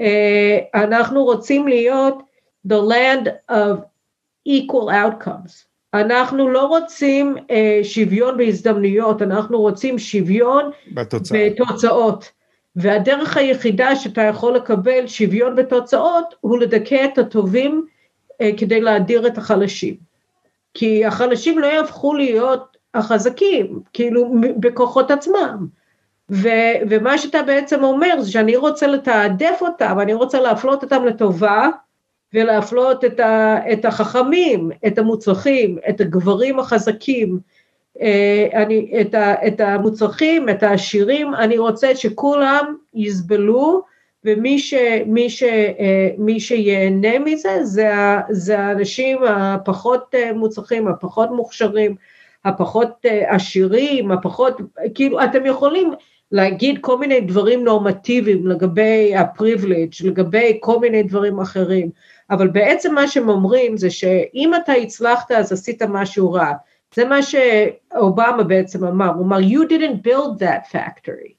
[0.00, 2.22] אה, אנחנו רוצים להיות
[2.68, 3.76] the land of
[4.48, 5.66] equal outcomes.
[5.94, 11.40] אנחנו לא רוצים uh, שוויון בהזדמנויות, אנחנו רוצים שוויון בתוצאות.
[11.46, 12.32] בתוצאות.
[12.76, 17.86] והדרך היחידה שאתה יכול לקבל שוויון בתוצאות הוא לדכא את הטובים
[18.32, 19.94] uh, כדי להדיר את החלשים.
[20.74, 25.66] כי החלשים לא יהפכו להיות החזקים, כאילו בכוחות עצמם.
[26.30, 31.68] ו- ומה שאתה בעצם אומר זה שאני רוצה לתעדף אותם, אני רוצה להפלות אותם לטובה,
[32.34, 37.55] ולהפלות את, ה, את החכמים, את המוצלחים, את הגברים החזקים, אה,
[38.54, 43.82] אני, את, ה, את המוצלחים, את העשירים, אני רוצה שכולם יסבלו,
[44.26, 44.74] ומי ש,
[45.06, 47.90] מי ש, אה, מי שיהנה מזה זה,
[48.30, 51.94] זה האנשים הפחות אה, מוצלחים, הפחות מוכשרים,
[52.44, 54.60] הפחות עשירים, הפחות,
[54.94, 55.92] כאילו אתם יכולים
[56.32, 61.90] להגיד כל מיני דברים נורמטיביים לגבי הפריבילג', לגבי כל מיני דברים אחרים,
[62.30, 66.52] אבל בעצם מה שהם אומרים זה שאם אתה הצלחת אז עשית משהו רע.
[66.96, 71.34] זה מה שאובמה בעצם אמר, הוא אמר, you didn't build that factory.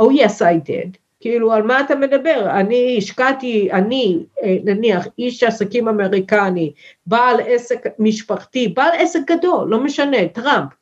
[0.00, 0.98] Oh yes I did.
[1.20, 2.50] כאילו, על מה אתה מדבר?
[2.50, 6.72] אני השקעתי, אני, אה, נניח, איש עסקים אמריקני,
[7.06, 10.72] בעל עסק משפחתי, בעל עסק גדול, לא משנה, טראמפ,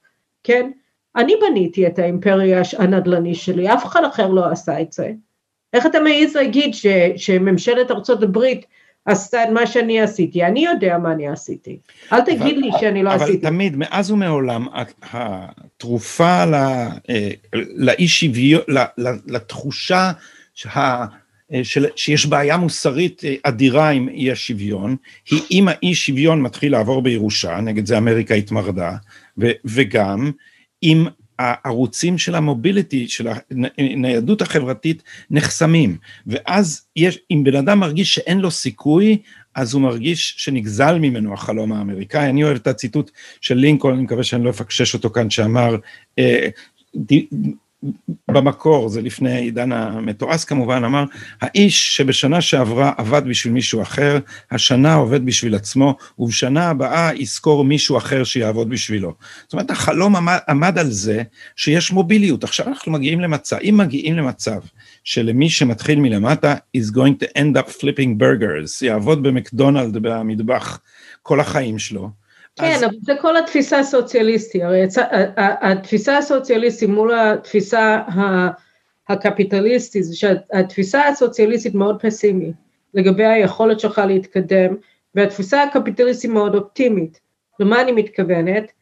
[0.44, 0.70] כן?
[1.16, 5.12] אני בניתי את האימפריה הנדל"ני שלי, אף אחד אחר לא עשה את זה.
[5.72, 8.66] איך אתה מעז להגיד ש, שממשלת ארצות הברית
[9.07, 11.78] עשתה את מה שאני עשיתי, אני יודע מה אני עשיתי,
[12.12, 13.38] אל תגיד אבל, לי שאני לא אבל עשיתי.
[13.38, 14.66] אבל תמיד, מאז ומעולם,
[15.12, 16.44] התרופה
[17.11, 18.62] אה, לאי שוויון,
[19.26, 20.12] לתחושה
[20.55, 21.05] שה...
[21.62, 24.96] של, שיש בעיה מוסרית אה, אדירה עם אי השוויון,
[25.30, 28.96] היא אם האי שוויון מתחיל לעבור בירושה, נגד זה אמריקה התמרדה,
[29.38, 30.30] ו, וגם
[30.82, 31.07] אם
[31.39, 33.28] הערוצים של המוביליטי, של
[33.78, 39.18] הניידות החברתית נחסמים, ואז יש, אם בן אדם מרגיש שאין לו סיכוי,
[39.55, 42.30] אז הוא מרגיש שנגזל ממנו החלום האמריקאי.
[42.30, 43.11] אני אוהב את הציטוט
[43.41, 45.76] של לינקולן, אני מקווה שאני לא אפקשש אותו כאן, שאמר,
[46.18, 46.49] אה,
[48.30, 51.05] במקור, זה לפני עידן המתועש כמובן, אמר,
[51.41, 54.18] האיש שבשנה שעברה עבד בשביל מישהו אחר,
[54.51, 59.14] השנה עובד בשביל עצמו, ובשנה הבאה יזכור מישהו אחר שיעבוד בשבילו.
[59.43, 61.22] זאת אומרת, החלום עמד, עמד על זה
[61.57, 62.45] שיש מוביליות.
[62.45, 64.61] עכשיו אנחנו מגיעים למצב, אם מגיעים למצב
[65.05, 70.80] שלמי שמתחיל מלמטה, is going to end up flipping burgers, יעבוד במקדונלד במטבח
[71.22, 72.23] כל החיים שלו,
[72.57, 72.84] כן, אז...
[72.84, 74.86] אבל זה כל התפיסה הסוציאליסטית, הרי
[75.36, 78.02] התפיסה הסוציאליסטית מול התפיסה
[79.09, 82.55] הקפיטליסטית, זה שהתפיסה הסוציאליסטית מאוד פסימית
[82.94, 84.76] לגבי היכולת שלך להתקדם,
[85.14, 87.20] והתפיסה הקפיטליסטית מאוד אופטימית.
[87.61, 88.72] למה אני מתכוונת?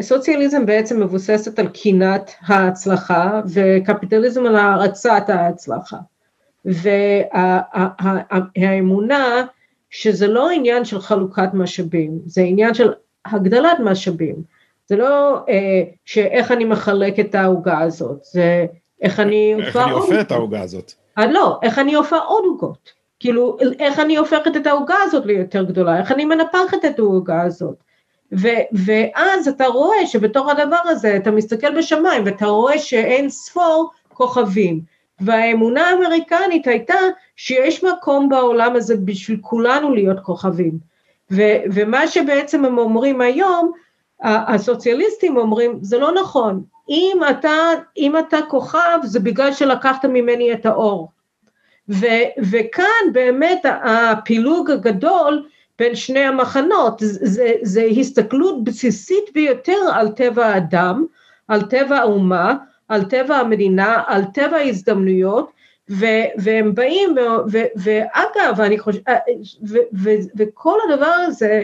[0.00, 5.96] סוציאליזם בעצם מבוססת על קינת ההצלחה, וקפיטליזם על הערצת ההצלחה.
[8.56, 9.44] והאמונה
[9.90, 12.92] שזה לא עניין של חלוקת משאבים, זה עניין של
[13.26, 14.34] הגדלת משאבים.
[14.86, 18.66] זה לא אה, שאיך אני מחלק את העוגה הזאת, זה
[19.02, 20.92] איך אני איך אני אופה את העוגה הזאת.
[21.18, 22.92] אה, לא, איך אני אופה עוד עוגות.
[23.20, 27.74] כאילו, איך אני הופכת את העוגה הזאת ליותר גדולה, איך אני מנפחת את העוגה הזאת.
[28.38, 34.80] ו- ואז אתה רואה שבתוך הדבר הזה אתה מסתכל בשמיים ואתה רואה שאין ספור כוכבים.
[35.20, 36.98] והאמונה האמריקנית הייתה
[37.36, 40.78] שיש מקום בעולם הזה בשביל כולנו להיות כוכבים.
[41.30, 41.42] ו,
[41.72, 43.72] ומה שבעצם הם אומרים היום,
[44.22, 47.56] הסוציאליסטים אומרים, זה לא נכון, אם אתה,
[47.96, 51.12] אם אתה כוכב זה בגלל שלקחת ממני את האור.
[51.88, 52.06] ו,
[52.50, 55.46] וכאן באמת הפילוג הגדול
[55.78, 61.04] בין שני המחנות, זה, זה הסתכלות בסיסית ביותר על טבע האדם,
[61.48, 62.54] על טבע האומה,
[62.90, 65.50] על טבע המדינה, על טבע ההזדמנויות,
[65.90, 69.04] ו- והם באים, ו- ו- ואגב, אני חושבת,
[70.36, 71.62] וכל הדבר הזה,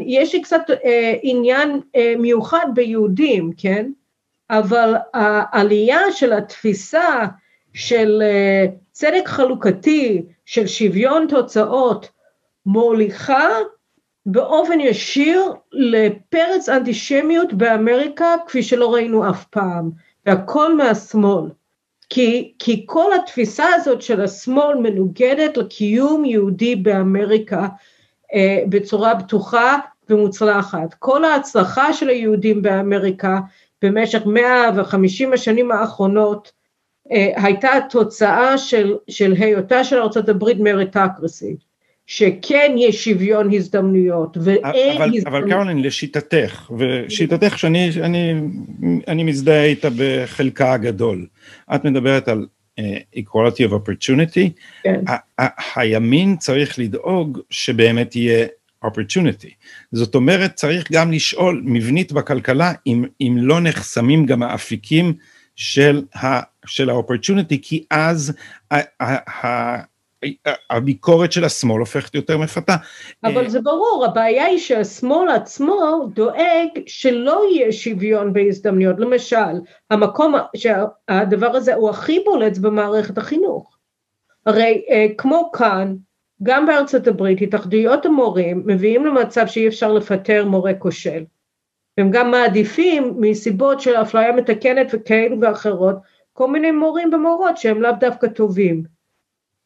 [0.00, 3.90] יש לי קצת אה, עניין אה, מיוחד ביהודים, כן?
[4.50, 7.26] אבל העלייה של התפיסה
[7.74, 12.08] של אה, צדק חלוקתי, של שוויון תוצאות,
[12.66, 13.48] מוליכה
[14.26, 19.90] באופן ישיר לפרץ אנטישמיות באמריקה כפי שלא ראינו אף פעם,
[20.26, 21.50] והכל מהשמאל.
[22.10, 27.68] כי, כי כל התפיסה הזאת של השמאל מנוגדת לקיום יהודי באמריקה
[28.34, 29.78] אה, בצורה בטוחה
[30.10, 30.94] ומוצלחת.
[30.98, 33.40] כל ההצלחה של היהודים באמריקה
[33.82, 36.52] במשך 150 השנים האחרונות
[37.12, 41.69] אה, הייתה תוצאה של, של היותה של ארה"ב מריטקרסית.
[42.10, 45.26] שכן יש שוויון הזדמנויות ואין אבל, הזדמנות.
[45.26, 48.34] אבל קרולין, לשיטתך, ושיטתך שאני אני,
[49.08, 51.26] אני מזדהה איתה בחלקה הגדול,
[51.74, 52.46] את מדברת על
[52.80, 52.82] uh,
[53.16, 54.50] equality of opportunity,
[54.82, 55.00] כן.
[55.76, 58.46] הימין צריך לדאוג שבאמת יהיה
[58.84, 59.50] opportunity.
[59.92, 65.12] זאת אומרת, צריך גם לשאול מבנית בכלכלה אם, אם לא נחסמים גם האפיקים
[65.56, 66.40] של ה...
[66.66, 68.32] של ה-opportunity, כי אז
[70.70, 72.76] הביקורת של השמאל הופכת יותר מפתה.
[73.24, 79.00] אבל זה ברור, הבעיה היא שהשמאל עצמו דואג שלא יהיה שוויון בהזדמנויות.
[79.00, 79.60] למשל,
[79.90, 83.76] המקום שהדבר הזה הוא הכי בולט במערכת החינוך.
[84.46, 85.94] הרי אה, כמו כאן,
[86.42, 91.24] גם בארצות הברית, התאחדויות המורים מביאים למצב שאי אפשר לפטר מורה כושל.
[91.98, 95.96] הם גם מעדיפים מסיבות של אפליה מתקנת וכאלו ואחרות,
[96.32, 98.99] כל מיני מורים ומורות שהם לאו דווקא טובים.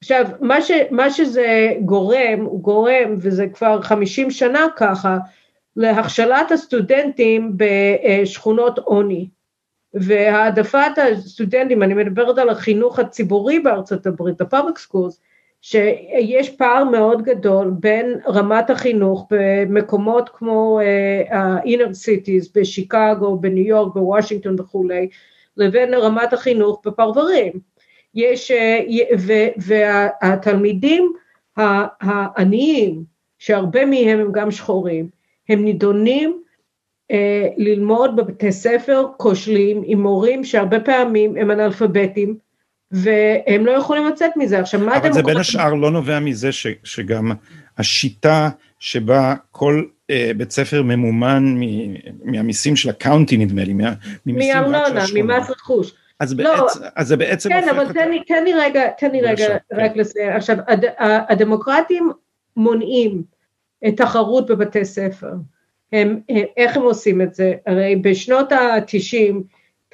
[0.04, 5.18] עכשיו, מה, ש, מה שזה גורם, הוא גורם, וזה כבר 50 שנה ככה,
[5.76, 9.28] להכשלת הסטודנטים בשכונות עוני.
[9.94, 14.96] והעדפת הסטודנטים, אני מדברת על החינוך הציבורי בארצות הברית, ה-public
[15.60, 20.80] שיש פער מאוד גדול בין רמת החינוך במקומות כמו
[21.30, 25.08] ה-inner cities, בשיקגו, בניו יורק, בוושינגטון וכולי,
[25.56, 27.52] לבין רמת החינוך בפרברים.
[28.14, 28.80] יש, אה,
[29.56, 31.12] והתלמידים
[31.56, 33.04] העניים,
[33.38, 35.08] שהרבה מהם הם גם שחורים,
[35.48, 36.40] הם נידונים
[37.10, 42.38] אה, ללמוד בבתי ספר כושלים עם מורים שהרבה פעמים הם אנאלפביתים
[42.90, 44.60] והם לא יכולים לצאת מזה.
[44.60, 47.32] עכשיו מה אבל זה בין השאר לא נובע מזה ש, שגם
[47.78, 48.48] השיטה
[48.78, 51.60] שבה כל אה, בית ספר ממומן
[52.24, 53.74] מהמיסים של הקאונטי נדמה לי,
[54.26, 55.92] מארנונה, ממס רכוש.
[56.20, 59.20] אז, לא, בעצם, אז זה בעצם כן, אבל תן לי, תן לי רגע, תן לי
[59.20, 59.56] רגע כן.
[59.72, 60.32] רק לסיים.
[60.32, 60.84] עכשיו, הד,
[61.28, 62.12] הדמוקרטים
[62.56, 63.22] מונעים
[63.96, 65.32] תחרות בבתי ספר.
[65.92, 67.54] הם, הם, איך הם עושים את זה?
[67.66, 69.34] הרי בשנות ה-90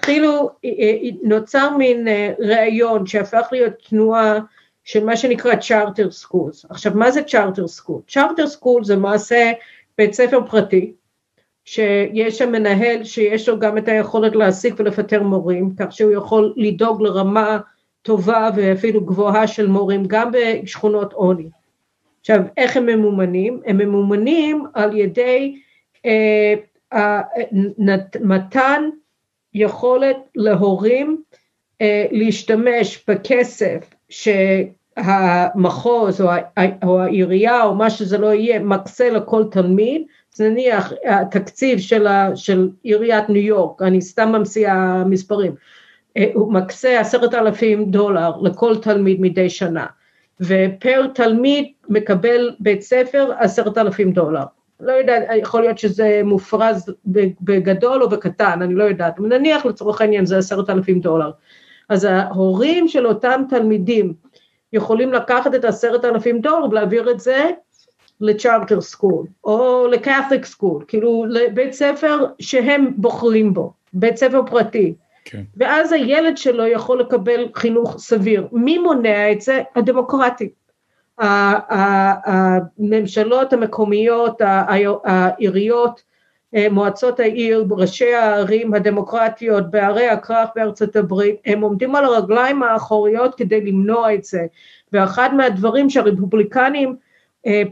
[0.00, 4.38] התחילו, אה, אה, נוצר מין אה, ראיון שהפך להיות תנועה
[4.84, 6.66] של מה שנקרא Charter Schools.
[6.70, 8.12] עכשיו, מה זה Charter School?
[8.12, 9.52] Charter School זה מעשה
[9.98, 10.92] בית ספר פרטי,
[11.64, 17.02] שיש שם מנהל שיש לו גם את היכולת להעסיק ולפטר מורים, כך שהוא יכול לדאוג
[17.02, 17.58] לרמה
[18.02, 21.48] טובה ואפילו גבוהה של מורים, גם בשכונות עוני.
[22.20, 23.60] עכשיו, איך הם ממומנים?
[23.66, 25.60] הם ממומנים על ידי
[26.06, 26.54] אה,
[26.92, 27.20] אה,
[28.20, 28.82] מתן
[29.54, 31.22] יכולת להורים
[31.80, 33.94] אה, להשתמש בכסף
[34.98, 36.28] שהמחוז או,
[36.84, 40.02] או העירייה או מה שזה לא יהיה מקצה לכל תלמיד,
[40.40, 45.54] נניח התקציב של, ה, של עיריית ניו יורק, אני סתם ממציאה מספרים,
[46.16, 49.86] אה, הוא מקצה עשרת אלפים דולר לכל תלמיד מדי שנה,
[50.40, 54.44] ו per תלמיד מקבל בית ספר עשרת אלפים דולר.
[54.80, 56.92] לא יודעת, יכול להיות שזה מופרז
[57.40, 61.30] בגדול או בקטן, אני לא יודעת, נניח לצורך העניין זה עשרת אלפים דולר.
[61.88, 64.14] אז ההורים של אותם תלמידים
[64.72, 67.50] יכולים לקחת את עשרת אלפים דולר ולהעביר את זה
[68.20, 74.42] ל charter school, או ל Catholic school, כאילו לבית ספר שהם בוחרים בו, בית ספר
[74.50, 74.94] פרטי.
[75.24, 75.42] כן.
[75.56, 78.48] ואז הילד שלו יכול לקבל חינוך סביר.
[78.52, 79.62] מי מונע את זה?
[79.76, 80.48] הדמוקרטים.
[82.78, 84.40] הממשלות המקומיות,
[85.04, 86.02] העיריות,
[86.54, 93.34] אה, מועצות העיר, ראשי הערים הדמוקרטיות בערי הכרך בארצות הברית, הם עומדים על הרגליים האחוריות
[93.34, 94.46] כדי למנוע את זה.
[94.92, 96.96] ואחד מהדברים שהרפובליקנים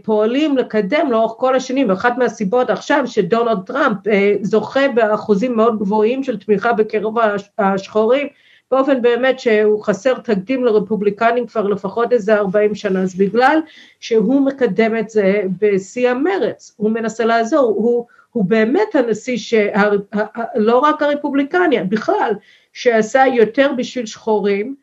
[0.02, 6.22] פועלים לקדם לאורך כל השנים, ואחת מהסיבות עכשיו שדונלד טראמפ אה, זוכה באחוזים מאוד גבוהים
[6.22, 7.14] של תמיכה בקרב
[7.58, 8.26] השחורים,
[8.70, 13.60] באופן באמת שהוא חסר תקדים לרפובליקנים כבר לפחות איזה 40 שנה, אז בגלל
[14.00, 21.02] שהוא מקדם את זה בשיא המרץ, הוא מנסה לעזור, הוא, הוא באמת הנשיא שלא רק
[21.02, 22.32] הרפובליקני, בכלל,
[22.72, 24.74] שעשה יותר בשביל שחורים,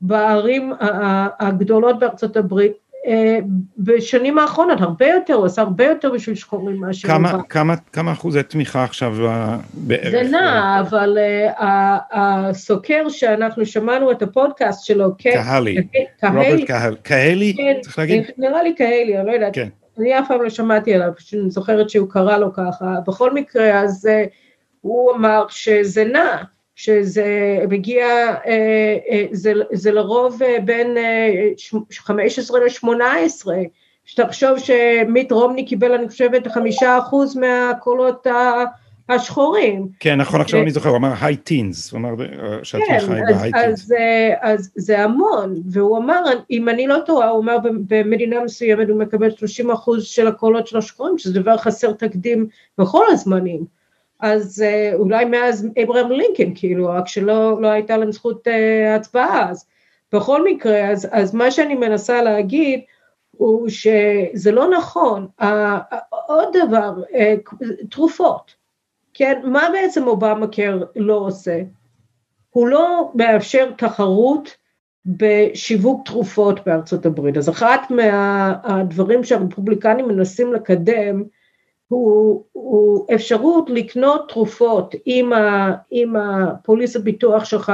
[0.00, 0.72] בערים
[1.40, 2.83] הגדולות בארצות הברית אה,
[3.78, 7.08] בשנים האחרונות, הרבה יותר, הוא עשה הרבה יותר בשביל שחורים מאשר...
[7.08, 10.10] כמה, כמה, כמה אחוזי תמיכה עכשיו אה, בערך?
[10.10, 11.18] זה נע, אבל
[11.58, 11.62] uh,
[12.12, 15.76] הסוקר שאנחנו שמענו את הפודקאסט שלו, קהלי,
[16.22, 18.22] רוברט קהלי, קהלי, כן, צריך להגיד?
[18.38, 19.54] נראה לי קהלי, אני לא יודעת.
[19.54, 19.68] כן.
[19.98, 22.94] אני אף פעם לא שמעתי עליו, פשוט אני זוכרת שהוא קרא לו ככה.
[23.06, 24.28] בכל מקרה, אז uh,
[24.80, 26.36] הוא אמר שזה נע,
[26.76, 30.96] שזה מגיע, אה, אה, זה, זה לרוב אה, בין
[31.92, 33.46] 15 ל-18,
[34.04, 38.26] שתחשוב שמיט רומני קיבל, אני חושבת, חמישה אחוז מהקולות
[39.08, 39.88] השחורים.
[40.00, 42.14] כן, נכון, עכשיו אני זוכר, הוא אמר היי טינס, הוא אמר
[42.62, 43.90] שהתמיכה היא בהיי טינס.
[44.40, 49.30] אז זה המון, והוא אמר, אם אני לא טועה, הוא אמר במדינה מסוימת הוא מקבל
[49.30, 52.46] 30 אחוז של הקולות של השחורים, שזה דבר חסר תקדים
[52.78, 53.64] בכל הזמנים.
[54.24, 58.50] אז אה, אולי מאז אברהם לינקן, כאילו, רק שלא לא הייתה להם זכות uh,
[58.96, 59.66] הצבעה, אז
[60.12, 62.80] בכל מקרה, אז, אז מה שאני מנסה להגיד,
[63.30, 65.26] הוא שזה לא נכון.
[66.26, 68.54] עוד דבר, uh, תרופות,
[69.14, 71.62] כן, מה בעצם אובמה קר לא עושה?
[72.50, 74.56] הוא לא מאפשר תחרות
[75.06, 77.36] בשיווק תרופות בארצות הברית.
[77.36, 81.22] אז אחת מהדברים שהרפובליקנים מנסים לקדם,
[81.88, 87.72] הוא, הוא אפשרות לקנות תרופות עם, ה, עם הפוליס הביטוח שלך,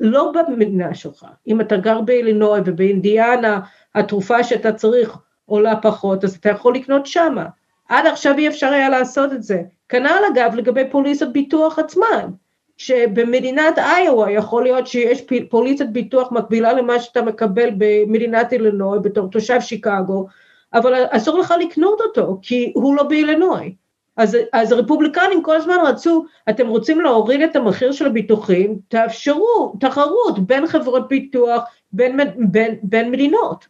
[0.00, 3.60] לא במדינה שלך, אם אתה גר באילינוי ובאינדיאנה
[3.94, 7.46] התרופה שאתה צריך עולה פחות, אז אתה יכול לקנות שמה.
[7.88, 9.62] עד עכשיו אי אפשר היה לעשות את זה.
[9.88, 12.30] כנ"ל אגב לגבי פוליסת ביטוח עצמן,
[12.76, 19.60] שבמדינת איואה יכול להיות שיש פוליסת ביטוח מקבילה למה שאתה מקבל במדינת אילינוי בתור תושב
[19.60, 20.26] שיקגו,
[20.74, 23.74] אבל אסור לך לקנות אותו, כי הוא לא באילנוי.
[24.16, 30.38] אז, אז הרפובליקנים כל הזמן רצו, אתם רוצים להוריד את המחיר של הביטוחים, תאפשרו תחרות
[30.38, 31.62] בין חברות ביטוח,
[31.92, 33.66] בין, בין, בין מדינות.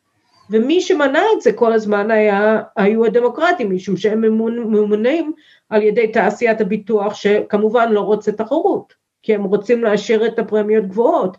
[0.51, 5.33] ומי שמנע את זה כל הזמן היה, היו הדמוקרטים, משום שהם ממונים
[5.71, 11.37] על ידי תעשיית הביטוח, שכמובן לא רוצה תחרות, כי הם רוצים להשאיר את הפרמיות גבוהות.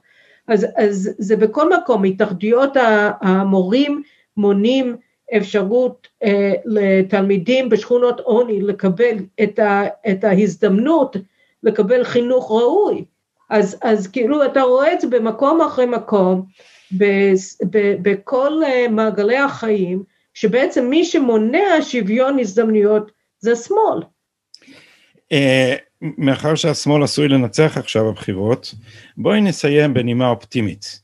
[0.47, 2.77] אז, אז זה בכל מקום, התאחדויות
[3.21, 4.01] המורים
[4.37, 4.95] מונים
[5.37, 11.15] אפשרות אה, לתלמידים בשכונות עוני לקבל את, ה, את ההזדמנות
[11.63, 13.05] לקבל חינוך ראוי.
[13.49, 16.45] אז, אז כאילו אתה רואה את זה במקום אחרי מקום,
[16.97, 17.03] ב,
[17.69, 20.03] ב, בכל אה, מעגלי החיים,
[20.33, 24.01] שבעצם מי שמונע שוויון הזדמנויות זה השמאל.
[25.33, 25.37] Uh,
[26.01, 28.73] מאחר שהשמאל עשוי לנצח עכשיו בבחירות,
[29.17, 30.99] בואי נסיים בנימה אופטימית.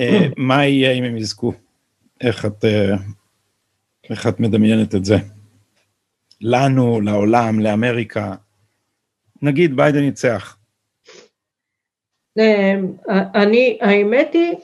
[0.00, 0.04] Uh,
[0.36, 1.52] מה יהיה אם הם יזכו?
[2.20, 2.98] איך את uh,
[4.12, 5.16] איך את מדמיינת את זה?
[6.40, 8.34] לנו, לעולם, לאמריקה.
[9.42, 10.56] נגיד ביידן ניצח.
[12.38, 12.92] אמ,
[13.34, 14.54] אני, האמת היא,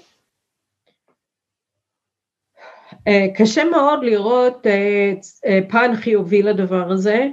[3.09, 5.13] אה, קשה מאוד לראות אה,
[5.47, 7.27] אה, פן חיובי לדבר הזה.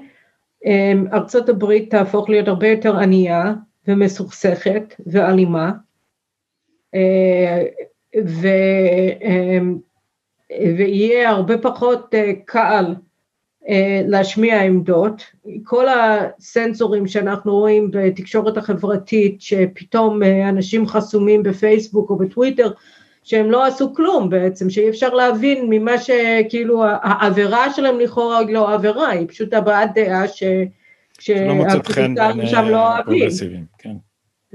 [0.66, 3.53] אמ, ארצות הברית תהפוך להיות הרבה יותר ענייה
[3.88, 5.72] ומסוכסכת ואלימה.
[10.51, 12.85] ויהיה הרבה פחות אה, קל
[13.69, 15.23] אה, להשמיע עמדות.
[15.63, 22.71] כל הסנסורים שאנחנו רואים בתקשורת החברתית, שפתאום אה, אנשים חסומים בפייסבוק או בטוויטר,
[23.23, 28.73] שהם לא עשו כלום בעצם, שאי אפשר להבין ממה שכאילו העבירה שלהם לכאורה היא לא
[28.73, 30.43] עבירה, היא פשוט הבעת דעה ש...
[31.19, 33.29] שהפוליטיקאים שם לא אוהבים.
[33.77, 33.95] כן.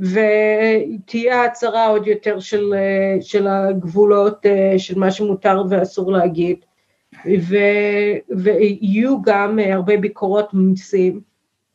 [0.00, 2.74] ותהיה הצהרה עוד יותר של,
[3.20, 4.46] של הגבולות
[4.78, 6.56] של מה שמותר ואסור להגיד,
[7.26, 7.56] ו,
[8.30, 11.20] ויהיו גם הרבה ביקורות מיסים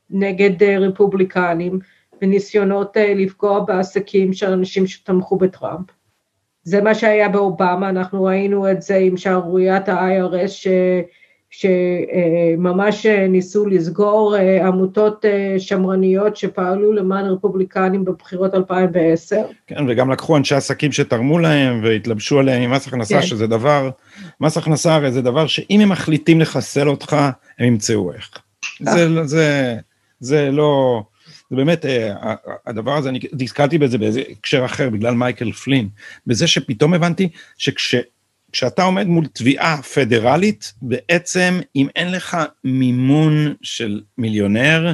[0.10, 1.80] נגד רפובליקנים
[2.22, 5.86] וניסיונות לפגוע בעסקים של אנשים שתמכו בטראמפ.
[6.64, 10.68] זה מה שהיה באובמה, אנחנו ראינו את זה עם שערוריית ה-IRS
[11.58, 19.36] שממש ניסו לסגור אה, עמותות אה, שמרניות שפעלו למען רפובליקנים בבחירות 2010.
[19.68, 23.26] כן, וגם לקחו אנשי עסקים שתרמו להם והתלבשו עליהם עם מס הכנסה, כן.
[23.26, 23.90] שזה דבר,
[24.42, 27.16] מס הכנסה הרי זה דבר שאם הם מחליטים לחסל אותך,
[27.60, 28.30] הם ימצאו איך.
[28.82, 29.28] זה, אה.
[29.28, 29.76] זה,
[30.20, 31.04] זה לא,
[31.50, 31.86] זה באמת,
[32.66, 35.90] הדבר הזה, אני נזכרתי בזה באיזה הקשר אחר, בגלל מייקל פלין,
[36.28, 37.96] בזה שפתאום הבנתי שכש...
[38.56, 44.94] כשאתה עומד מול תביעה פדרלית, בעצם אם אין לך מימון של מיליונר,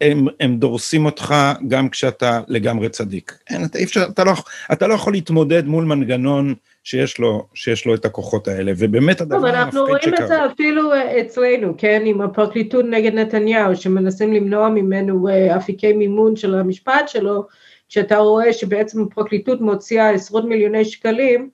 [0.00, 1.34] הם, הם דורסים אותך
[1.68, 3.38] גם כשאתה לגמרי צדיק.
[3.50, 4.32] אין, אתה, אפשר, אתה, לא,
[4.72, 6.54] אתה לא יכול להתמודד מול מנגנון
[6.84, 9.62] שיש לו, שיש לו את הכוחות האלה, ובאמת הדבר המפחיד שקרה.
[9.62, 15.28] אנחנו רואים את זה אפילו אה, אצלנו, כן, עם הפרקליטות נגד נתניהו, שמנסים למנוע ממנו
[15.28, 17.46] אה, אפיקי מימון של המשפט שלו,
[17.88, 21.50] כשאתה רואה שבעצם הפרקליטות מוציאה עשרות מיליוני שקלים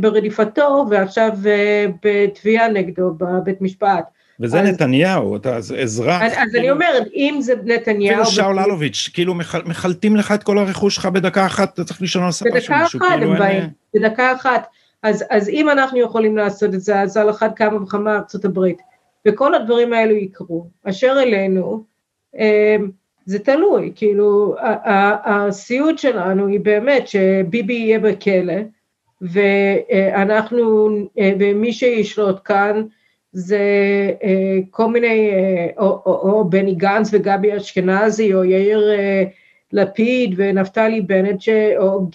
[0.00, 4.04] ברדיפתו ועכשיו אה, בתביעה נגדו בבית משפט.
[4.40, 6.22] וזה אז- נתניהו, אתה אז אזרח.
[6.22, 8.12] אז, אז אני אומרת, אם זה נתניהו...
[8.14, 12.00] אפילו שאול אלוביץ', כאילו מחל- מחלטים לך את כל הרכוש שלך בדקה אחת, אתה צריך
[12.00, 13.38] לישון על ספה של בדקה מישהו, כאילו הם אין...
[13.38, 13.62] באים,
[13.94, 14.66] בדקה אחת.
[15.02, 18.78] אז, אז אם אנחנו יכולים לעשות את זה, אז על אחת כמה וכמה ארצות הברית.
[19.28, 20.66] וכל הדברים האלו יקרו.
[20.84, 21.84] אשר אלינו,
[23.26, 25.16] זה תלוי, כאילו, ה- ה-
[25.48, 28.54] הסיוט שלנו היא באמת שביבי יהיה בכלא,
[29.22, 32.82] ואנחנו, אה, ומי שישלוט כאן
[33.32, 33.60] זה
[34.22, 38.90] אה, כל מיני, אה, או, או, או בני גנץ וגבי אשכנזי, או יאיר
[39.72, 41.48] לפיד ונפתלי בנט, ש...
[41.78, 42.06] או...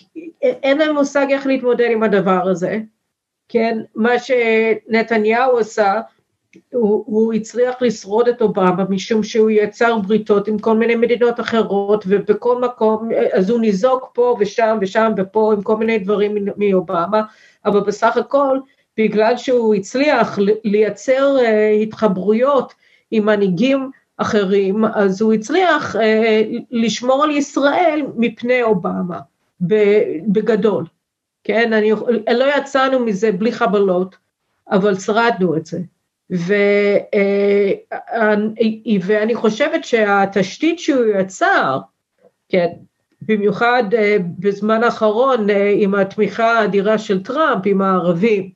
[0.42, 2.80] אין להם מושג איך להתמודד עם הדבר הזה,
[3.50, 3.78] כן?
[3.96, 6.02] מה שנתניהו עשה,
[6.74, 12.04] הוא, הוא הצליח לשרוד את אובמה משום שהוא יצר בריתות עם כל מיני מדינות אחרות
[12.08, 17.22] ובכל מקום, אז הוא ניזוק פה ושם ושם ופה עם כל מיני דברים מאובמה,
[17.66, 18.60] אבל בסך הכל
[18.98, 22.74] בגלל שהוא הצליח לייצר uh, התחברויות
[23.12, 26.00] עם מנהיגים אחרים, אז הוא הצליח uh,
[26.72, 29.20] לשמור על ישראל מפני אובמה,
[30.28, 30.86] בגדול.
[31.44, 31.92] כן, אני,
[32.34, 34.16] לא יצאנו מזה בלי חבלות,
[34.72, 35.80] אבל שרדנו את זה.
[36.32, 36.54] ו,
[37.16, 38.18] uh,
[39.02, 41.80] ואני חושבת שהתשתית שהוא יצר,
[42.50, 42.68] כן,
[43.22, 43.84] במיוחד
[44.40, 48.50] בזמן האחרון עם התמיכה האדירה של טראמפ, עם הערבים,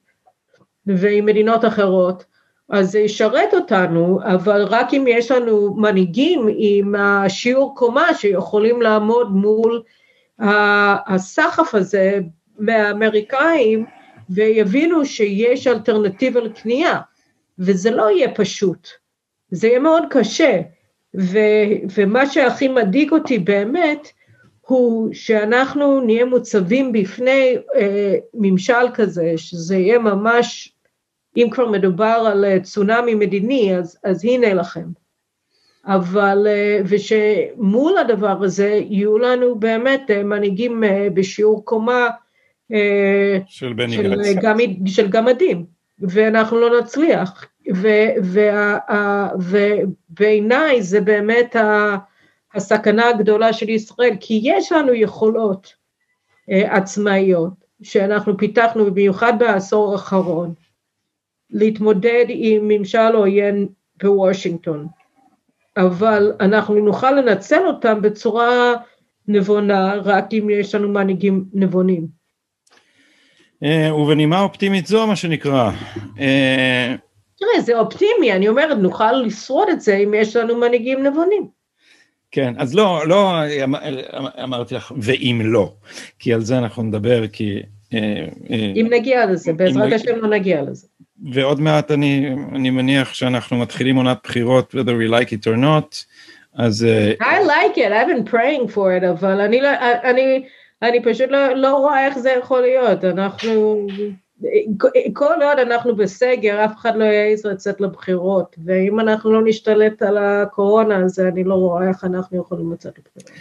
[0.86, 2.26] ועם מדינות אחרות,
[2.70, 9.32] אז זה ישרת אותנו, אבל רק אם יש לנו מנהיגים עם השיעור קומה שיכולים לעמוד
[9.32, 9.82] מול
[11.08, 12.20] הסחף הזה
[12.60, 13.86] מהאמריקאים
[14.30, 17.00] ויבינו שיש אלטרנטיבה לקנייה,
[17.62, 18.88] וזה לא יהיה פשוט,
[19.52, 20.62] זה יהיה מאוד קשה,
[21.20, 21.38] ו,
[21.96, 24.08] ומה שהכי מדאיג אותי באמת,
[24.62, 30.74] הוא שאנחנו נהיה מוצבים בפני אה, ממשל כזה, שזה יהיה ממש,
[31.38, 34.86] אם כבר מדובר על אה, צונאמי מדיני, אז, אז הנה לכם.
[35.86, 42.08] אבל, אה, ושמול הדבר הזה יהיו לנו באמת אה, מנהיגים אה, בשיעור קומה
[42.72, 44.38] אה, של בני של, גנץ.
[44.42, 45.66] גם, של גמדים,
[46.00, 47.51] ואנחנו לא נצליח.
[50.10, 51.56] ובעיניי זה באמת.
[52.54, 55.74] הסכנה הגדולה של ישראל, כי יש לנו יכולות
[56.50, 57.54] uh, עצמאיות
[57.84, 60.54] שאנחנו פיתחנו במיוחד בעשור האחרון,
[61.50, 63.68] להתמודד עם ממשל עוין
[64.04, 64.88] בוושינגטון,
[65.78, 68.74] אבל אנחנו נוכל לנצל אותם בצורה
[69.28, 72.22] נבונה רק אם יש לנו מנהיגים נבונים.
[73.64, 75.72] Uh, ובנימה אופטימית זו מה שנקרא.
[77.42, 81.48] תראה, זה אופטימי, אני אומרת, נוכל לשרוד את זה אם יש לנו מנהיגים נבונים.
[82.32, 83.34] כן, אז לא, לא
[84.44, 85.74] אמרתי לך, ואם לא,
[86.20, 87.62] כי על זה אנחנו נדבר, כי...
[88.52, 90.88] אם נגיע לזה, בעזרת השם לא נגיע לזה.
[91.34, 95.96] ועוד מעט אני, אני מניח שאנחנו מתחילים עונת בחירות, whether we like it or not,
[96.54, 96.88] אז...
[97.22, 99.62] I like it, I've been praying for it, אבל אני,
[100.04, 100.44] אני,
[100.82, 103.88] אני פשוט לא, לא רואה איך זה יכול להיות, אנחנו...
[105.14, 110.18] כל עוד אנחנו בסגר, אף אחד לא יעז לצאת לבחירות, ואם אנחנו לא נשתלט על
[110.18, 113.32] הקורונה, אז אני לא רואה איך אנחנו יכולים לצאת לבחירות.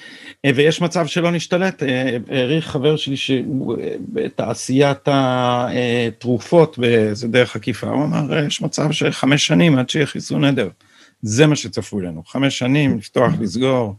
[0.56, 1.82] ויש מצב שלא נשתלט,
[2.28, 6.78] העריך חבר שלי שבתעשיית התרופות,
[7.12, 10.68] זה דרך עקיפה, הוא אמר, יש מצב שחמש שנים עד שיהיה חיסון עדר.
[11.22, 13.94] זה מה שצפוי לנו, חמש שנים, לפתוח, לסגור,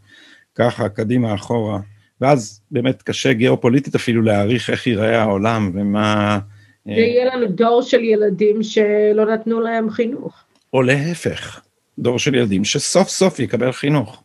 [0.56, 1.80] ככה, קדימה, אחורה.
[2.22, 6.40] ואז באמת קשה גיאופוליטית אפילו להעריך איך ייראה העולם ומה...
[6.86, 10.44] ויהיה לנו דור של ילדים שלא נתנו להם חינוך.
[10.74, 11.62] או להפך,
[12.00, 14.24] דור של ילדים שסוף סוף יקבל חינוך.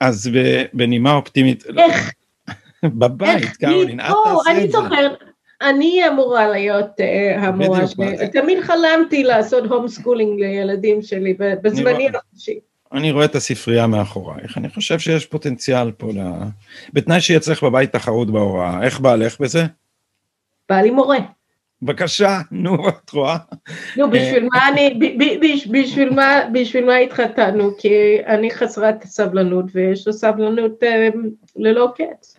[0.00, 0.30] אז
[0.72, 2.12] בנימה אופטימית, איך?
[2.84, 4.78] בבית, קרולין, את תעשה אני את זה.
[4.78, 5.14] זוכר,
[5.62, 6.90] אני אמורה להיות
[7.36, 7.80] המורה,
[8.32, 12.58] תמיד חלמתי לעשות home schooling לילדים שלי בזמני החופשי.
[12.92, 16.18] אני רואה את הספרייה מאחורייך, אני חושב שיש פוטנציאל פה, ל...
[16.92, 19.64] בתנאי שיהיה צריך בבית תחרות בהוראה, איך בעלך בזה?
[20.68, 21.18] בעלי מורה.
[21.82, 23.36] בבקשה, נו, את רואה?
[23.96, 24.98] נו, בשביל מה אני,
[25.70, 27.70] בשביל מה, בשביל מה התחתנו?
[27.78, 30.82] כי אני חסרת סבלנות ויש לו סבלנות
[31.56, 32.36] ללא קץ.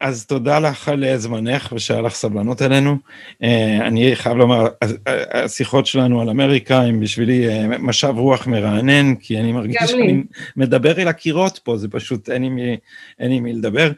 [0.00, 2.96] אז תודה לך על זמנך ושהיה לך סבלנות אלינו.
[3.80, 4.66] אני חייב לומר,
[5.32, 7.46] השיחות שלנו על אמריקה הם בשבילי
[7.78, 10.22] משב רוח מרענן, כי אני מרגיש שאני
[10.56, 12.44] מדבר אל הקירות פה, זה פשוט אין
[13.18, 13.92] עם מי לדבר.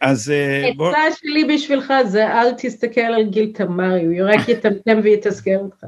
[0.00, 0.32] אז
[0.76, 0.90] בוא...
[0.90, 5.84] עצה שלי בשבילך זה אל תסתכל על גיל תמרי, הוא רק יטמטם ויתסכל אותך.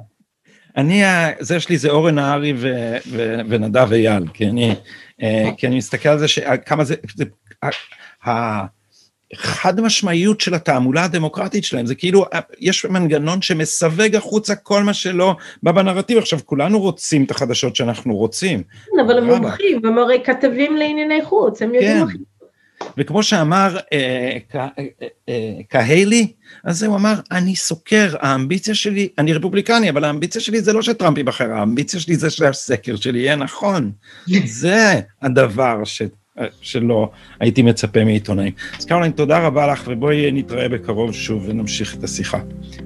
[0.77, 1.03] אני,
[1.39, 2.55] זה שלי זה אורן נהרי
[3.49, 4.75] ונדב אייל, כי אני,
[5.23, 7.25] אה, כי אני מסתכל על זה, ש- כמה זה, זה
[7.63, 8.67] ה- ה-
[9.35, 12.25] חד משמעיות של התעמולה הדמוקרטית שלהם, זה כאילו,
[12.61, 16.19] יש מנגנון שמסווג החוצה כל מה שלא בא בנרטיב.
[16.19, 18.63] עכשיו, כולנו רוצים את החדשות שאנחנו רוצים.
[18.63, 19.25] כן, אבל הם.
[19.25, 22.03] מומחים, הם הרי כתבים לענייני חוץ, הם יודעים כן.
[22.03, 22.19] הכי
[22.99, 24.69] וכמו שאמר אה, אה,
[25.29, 26.33] אה, קהלי,
[26.65, 31.19] אז הוא אמר, אני סוקר, האמביציה שלי, אני רפובליקני, אבל האמביציה שלי זה לא שטראמפ
[31.19, 33.93] ייבחר, האמביציה שלי זה שהסקר שלי יהיה נכון.
[34.61, 36.03] זה הדבר ש,
[36.61, 37.11] שלא
[37.41, 38.53] הייתי מצפה מעיתונאים.
[38.79, 42.39] אז קרוליין, תודה רבה לך, ובואי נתראה בקרוב שוב ונמשיך את השיחה.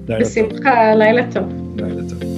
[0.07, 1.77] בשמחה, לילה טוב.
[1.77, 2.32] לילה טוב.